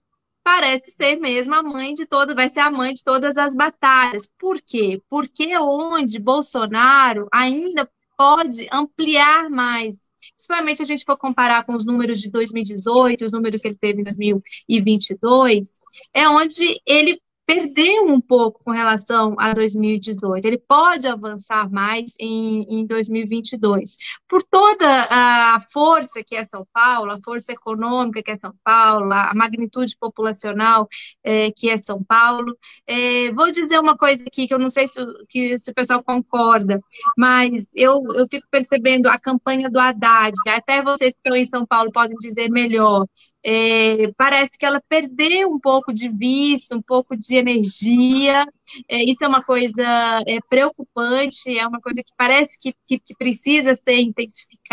[0.44, 4.28] parece ser mesmo a mãe de todas, vai ser a mãe de todas as batalhas.
[4.38, 5.02] Por quê?
[5.08, 9.96] Porque onde Bolsonaro ainda pode ampliar mais.
[10.36, 14.00] Principalmente a gente for comparar com os números de 2018, os números que ele teve
[14.00, 15.80] em 2022,
[16.12, 20.44] é onde ele perdeu um pouco com relação a 2018.
[20.44, 23.96] Ele pode avançar mais em, em 2022.
[24.28, 29.12] Por toda a força que é São Paulo, a força econômica que é São Paulo,
[29.12, 30.88] a magnitude populacional
[31.22, 32.56] é, que é São Paulo.
[32.86, 36.02] É, vou dizer uma coisa aqui que eu não sei se, que, se o pessoal
[36.02, 36.80] concorda,
[37.16, 41.66] mas eu, eu fico percebendo a campanha do Haddad, até vocês que estão em São
[41.66, 43.06] Paulo podem dizer melhor
[43.46, 48.46] é, parece que ela perdeu um pouco de vício, um pouco de energia.
[48.88, 53.14] É, isso é uma coisa é, preocupante, é uma coisa que parece que, que, que,
[53.14, 54.63] precisa ser intensificada.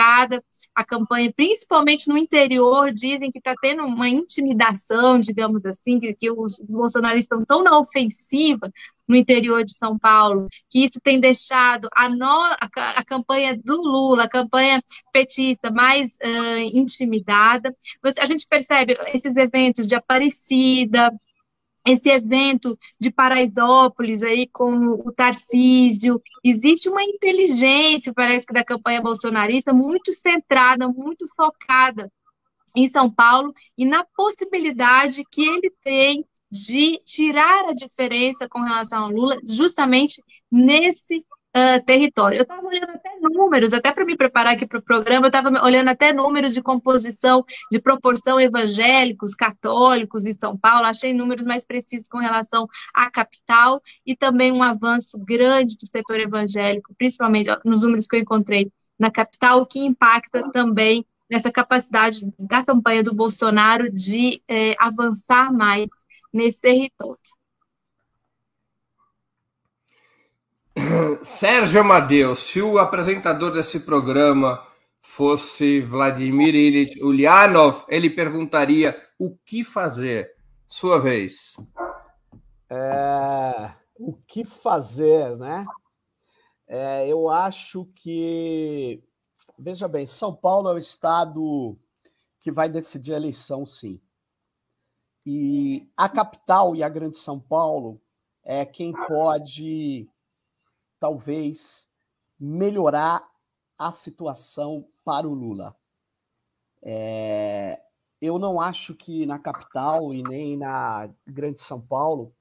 [0.73, 6.31] A campanha, principalmente no interior, dizem que está tendo uma intimidação, digamos assim, que, que
[6.31, 8.71] os, os bolsonaristas estão tão na ofensiva
[9.07, 13.75] no interior de São Paulo, que isso tem deixado a, no, a, a campanha do
[13.81, 14.81] Lula, a campanha
[15.11, 17.75] petista, mais uh, intimidada.
[18.17, 21.11] A gente percebe esses eventos de Aparecida,
[21.85, 24.73] esse evento de Paraisópolis aí com
[25.05, 32.11] o Tarcísio, existe uma inteligência, parece que da campanha bolsonarista muito centrada, muito focada
[32.75, 39.05] em São Paulo e na possibilidade que ele tem de tirar a diferença com relação
[39.05, 40.21] ao Lula, justamente
[40.51, 41.25] nesse
[41.55, 42.37] uh, território.
[42.37, 45.63] Eu estava olhando até números, até para me preparar aqui para o programa, eu estava
[45.63, 51.63] olhando até números de composição, de proporção evangélicos, católicos em São Paulo, achei números mais
[51.65, 57.83] precisos com relação à capital e também um avanço grande do setor evangélico, principalmente nos
[57.83, 63.15] números que eu encontrei na capital, o que impacta também nessa capacidade da campanha do
[63.15, 65.89] Bolsonaro de eh, avançar mais
[66.31, 67.17] nesse território.
[71.23, 74.65] Sérgio Amadeu, se o apresentador desse programa
[75.01, 80.35] fosse Vladimir Ilyich Ulyanov, ele perguntaria o que fazer.
[80.67, 81.57] Sua vez.
[82.69, 85.65] É, o que fazer, né?
[86.65, 89.03] É, eu acho que,
[89.59, 91.77] veja bem, São Paulo é o estado
[92.39, 93.99] que vai decidir a eleição, sim.
[95.25, 98.01] E a capital e a grande São Paulo
[98.43, 100.07] é quem pode,
[101.01, 101.87] talvez,
[102.39, 103.27] melhorar
[103.77, 105.75] a situação para o Lula.
[106.83, 107.81] É,
[108.21, 112.31] eu não acho que na capital e nem na grande São Paulo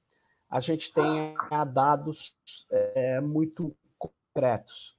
[0.47, 2.37] a gente tenha dados
[2.69, 4.95] é, muito concretos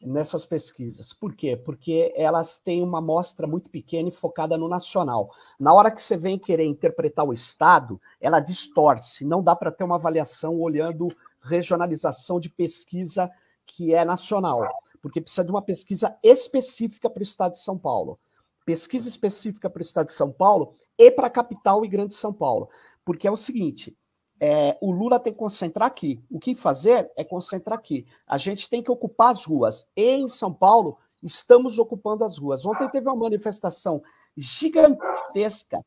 [0.00, 1.12] nessas pesquisas.
[1.12, 1.56] Por quê?
[1.56, 5.32] Porque elas têm uma amostra muito pequena e focada no nacional.
[5.58, 9.24] Na hora que você vem querer interpretar o Estado, ela distorce.
[9.24, 11.08] Não dá para ter uma avaliação olhando
[11.42, 13.30] regionalização de pesquisa
[13.66, 14.66] que é nacional,
[15.00, 18.18] porque precisa de uma pesquisa específica para o Estado de São Paulo.
[18.64, 22.32] Pesquisa específica para o Estado de São Paulo e para a capital e grande São
[22.32, 22.68] Paulo.
[23.04, 23.96] Porque é o seguinte:
[24.40, 26.22] é, o Lula tem que concentrar aqui.
[26.30, 28.06] O que fazer é concentrar aqui.
[28.26, 29.86] A gente tem que ocupar as ruas.
[29.96, 32.64] E em São Paulo, estamos ocupando as ruas.
[32.64, 34.02] Ontem teve uma manifestação
[34.36, 35.84] gigantesca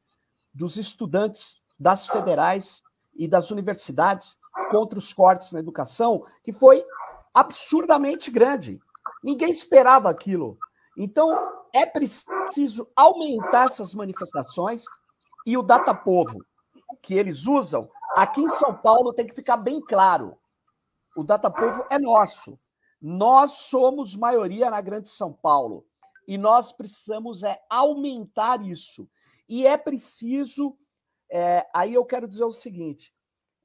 [0.53, 2.83] dos estudantes das federais
[3.15, 4.37] e das universidades
[4.69, 6.83] contra os cortes na educação, que foi
[7.33, 8.79] absurdamente grande.
[9.23, 10.57] Ninguém esperava aquilo.
[10.97, 11.37] Então,
[11.73, 14.83] é preciso aumentar essas manifestações
[15.45, 16.43] e o data povo
[17.01, 20.37] que eles usam Aqui em São Paulo tem que ficar bem claro:
[21.15, 22.59] o Datapovo é nosso.
[23.01, 25.85] Nós somos maioria na Grande São Paulo
[26.27, 29.09] e nós precisamos é aumentar isso.
[29.47, 30.77] E é preciso.
[31.31, 33.13] É, aí eu quero dizer o seguinte: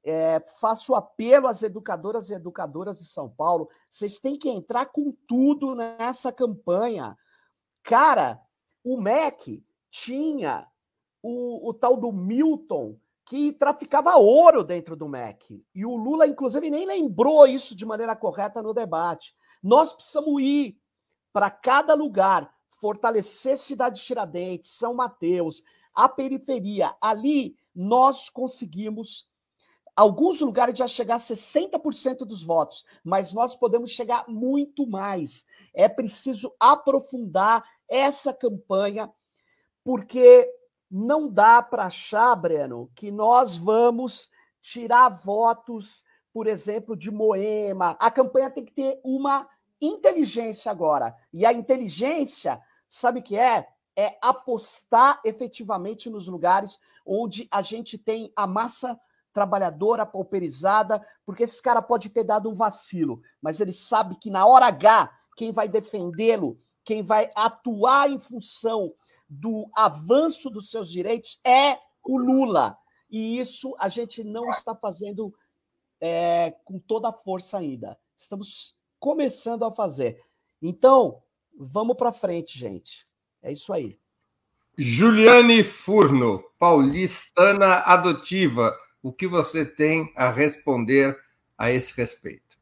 [0.07, 3.69] é, faço apelo às educadoras e educadoras de São Paulo.
[3.89, 7.17] Vocês têm que entrar com tudo nessa campanha.
[7.83, 8.39] Cara,
[8.83, 10.65] o MEC tinha
[11.21, 15.61] o, o tal do Milton que traficava ouro dentro do MEC.
[15.75, 19.35] E o Lula, inclusive, nem lembrou isso de maneira correta no debate.
[19.61, 20.79] Nós precisamos ir
[21.33, 22.49] para cada lugar,
[22.79, 25.61] fortalecer Cidade Tiradentes, São Mateus,
[25.93, 26.95] a periferia.
[27.01, 29.27] Ali nós conseguimos,
[29.97, 35.43] alguns lugares já chegar a 60% dos votos, mas nós podemos chegar muito mais.
[35.73, 39.11] É preciso aprofundar essa campanha,
[39.83, 40.47] porque
[40.89, 44.29] não dá para achar, Breno, que nós vamos
[44.61, 47.97] tirar votos, por exemplo, de Moema.
[47.99, 49.49] A campanha tem que ter uma
[49.81, 51.15] inteligência agora.
[51.33, 53.67] E a inteligência, sabe o que é?
[53.95, 58.99] É apostar efetivamente nos lugares onde a gente tem a massa
[59.37, 64.47] trabalhadora pauperizada, porque esse cara pode ter dado um vacilo, mas ele sabe que na
[64.47, 68.91] hora H, quem vai defendê-lo, quem vai atuar em função
[69.29, 72.75] do avanço dos seus direitos é o Lula.
[73.11, 75.31] E isso a gente não está fazendo
[76.01, 77.95] é, com toda a força ainda.
[78.17, 80.19] Estamos começando a fazer.
[80.59, 81.21] Então,
[81.55, 83.05] vamos para frente, gente.
[83.43, 83.99] É isso aí.
[84.75, 91.15] Juliane Furno, paulistana adotiva, o que você tem a responder
[91.57, 92.57] a esse respeito?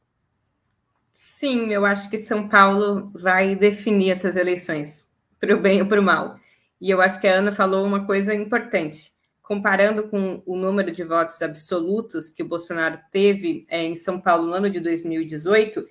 [1.13, 5.07] Sim, eu acho que São Paulo vai definir essas eleições,
[5.39, 6.39] para o bem ou para o mal.
[6.79, 9.13] E eu acho que a Ana falou uma coisa importante.
[9.41, 14.47] Comparando com o número de votos absolutos que o Bolsonaro teve é, em São Paulo
[14.47, 15.87] no ano de 2018,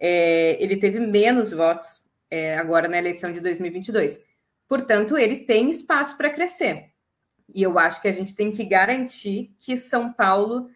[0.00, 4.20] é, ele teve menos votos é, agora na eleição de 2022.
[4.66, 6.91] Portanto, ele tem espaço para crescer.
[7.54, 10.68] E eu acho que a gente tem que garantir que São Paulo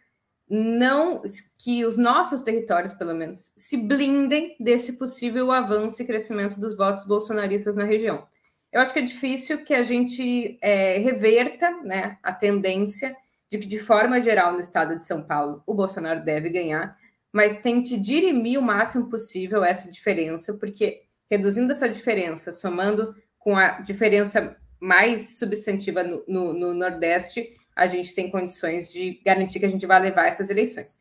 [0.49, 1.22] não,
[1.59, 7.05] que os nossos territórios, pelo menos, se blindem desse possível avanço e crescimento dos votos
[7.05, 8.27] bolsonaristas na região.
[8.72, 13.16] Eu acho que é difícil que a gente é, reverta né, a tendência
[13.51, 16.97] de que, de forma geral, no estado de São Paulo, o Bolsonaro deve ganhar,
[17.33, 23.81] mas tente dirimir o máximo possível essa diferença, porque reduzindo essa diferença, somando com a
[23.81, 29.70] diferença mais substantiva no, no, no Nordeste, a gente tem condições de garantir que a
[29.70, 30.99] gente vai levar essas eleições.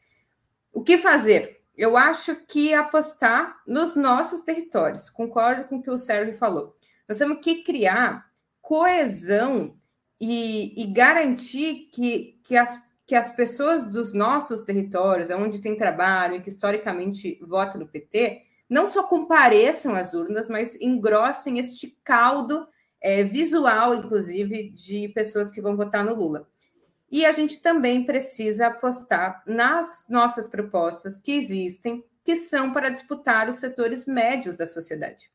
[0.73, 1.61] O que fazer?
[1.77, 5.09] Eu acho que apostar nos nossos territórios.
[5.09, 6.75] Concordo com o que o Sérgio falou.
[7.07, 8.25] Nós temos que criar
[8.61, 9.77] coesão
[10.19, 16.35] e, e garantir que, que, as, que as pessoas dos nossos territórios, onde tem trabalho
[16.35, 22.67] e que historicamente votam no PT, não só compareçam às urnas, mas engrossem este caldo
[23.01, 26.47] é, visual, inclusive, de pessoas que vão votar no Lula.
[27.09, 33.47] E a gente também precisa apostar nas nossas propostas que existem, que são para disputar
[33.49, 35.31] os setores médios da sociedade.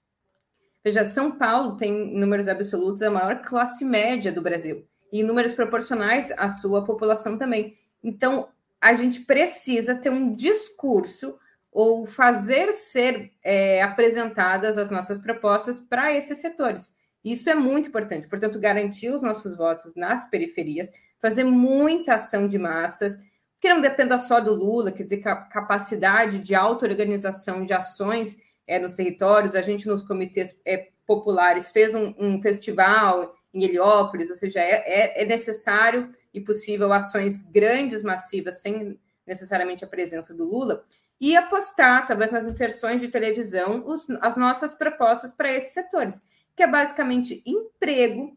[0.82, 6.30] Veja, São Paulo tem números absolutos a maior classe média do Brasil e números proporcionais
[6.32, 7.78] à sua população também.
[8.02, 8.48] Então,
[8.80, 11.38] a gente precisa ter um discurso
[11.70, 16.94] ou fazer ser é, apresentadas as nossas propostas para esses setores.
[17.24, 18.28] Isso é muito importante.
[18.28, 23.16] Portanto, garantir os nossos votos nas periferias, fazer muita ação de massas,
[23.60, 28.94] que não dependa só do Lula, quer dizer, capacidade de auto-organização de ações é, nos
[28.94, 29.54] territórios.
[29.54, 34.82] A gente, nos comitês é, populares, fez um, um, festival em Heliópolis, ou seja, é,
[34.86, 40.84] é, é necessário e possível ações grandes, massivas, sem necessariamente a presença do Lula,
[41.20, 46.22] e apostar, talvez, nas inserções de televisão, os, as nossas propostas para esses setores,
[46.60, 48.36] que é basicamente emprego,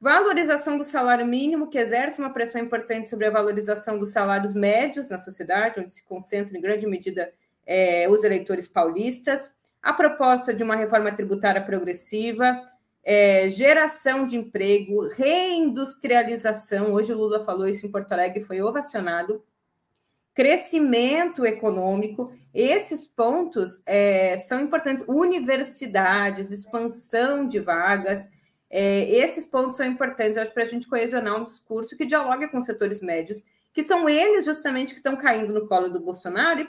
[0.00, 5.08] valorização do salário mínimo, que exerce uma pressão importante sobre a valorização dos salários médios
[5.08, 7.32] na sociedade, onde se concentra em grande medida
[7.64, 12.60] é, os eleitores paulistas, a proposta de uma reforma tributária progressiva,
[13.04, 16.92] é, geração de emprego, reindustrialização.
[16.92, 19.40] Hoje o Lula falou isso em Porto Alegre, foi ovacionado.
[20.34, 25.04] Crescimento econômico, esses pontos é, são importantes.
[25.06, 28.30] Universidades, expansão de vagas,
[28.70, 32.58] é, esses pontos são importantes, acho, para a gente coesionar um discurso que dialogue com
[32.58, 36.68] os setores médios, que são eles justamente que estão caindo no colo do Bolsonaro e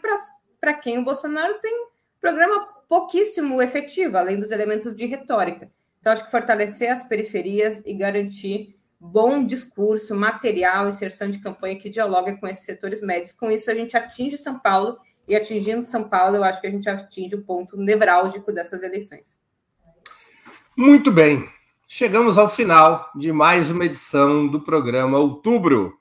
[0.59, 1.87] para quem o Bolsonaro tem
[2.19, 5.71] programa pouquíssimo efetivo, além dos elementos de retórica.
[5.99, 11.89] Então, acho que fortalecer as periferias e garantir bom discurso, material, inserção de campanha que
[11.89, 13.33] dialoga com esses setores médios.
[13.33, 14.97] Com isso, a gente atinge São Paulo,
[15.27, 19.39] e atingindo São Paulo, eu acho que a gente atinge o ponto nevrálgico dessas eleições.
[20.75, 21.47] Muito bem.
[21.87, 25.93] Chegamos ao final de mais uma edição do programa Outubro.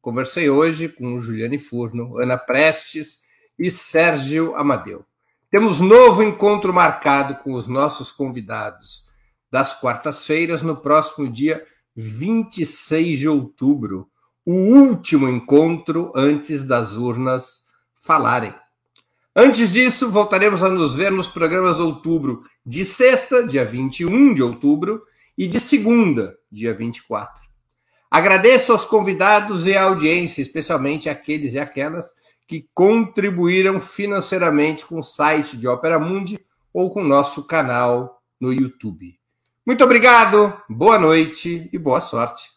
[0.00, 3.20] Conversei hoje com Juliane Furno, Ana Prestes
[3.58, 5.04] e Sérgio Amadeu.
[5.50, 9.06] Temos novo encontro marcado com os nossos convidados
[9.50, 11.64] das quartas-feiras no próximo dia
[11.96, 14.10] 26 de outubro,
[14.44, 17.64] o último encontro antes das urnas
[18.00, 18.54] falarem.
[19.34, 24.42] Antes disso, voltaremos a nos ver nos programas de outubro de sexta, dia 21 de
[24.42, 25.02] outubro,
[25.36, 27.44] e de segunda, dia 24.
[28.10, 32.14] Agradeço aos convidados e à audiência, especialmente aqueles e aquelas
[32.46, 36.38] que contribuíram financeiramente com o site de Ópera Mundi
[36.72, 39.18] ou com o nosso canal no YouTube.
[39.66, 42.55] Muito obrigado, boa noite e boa sorte.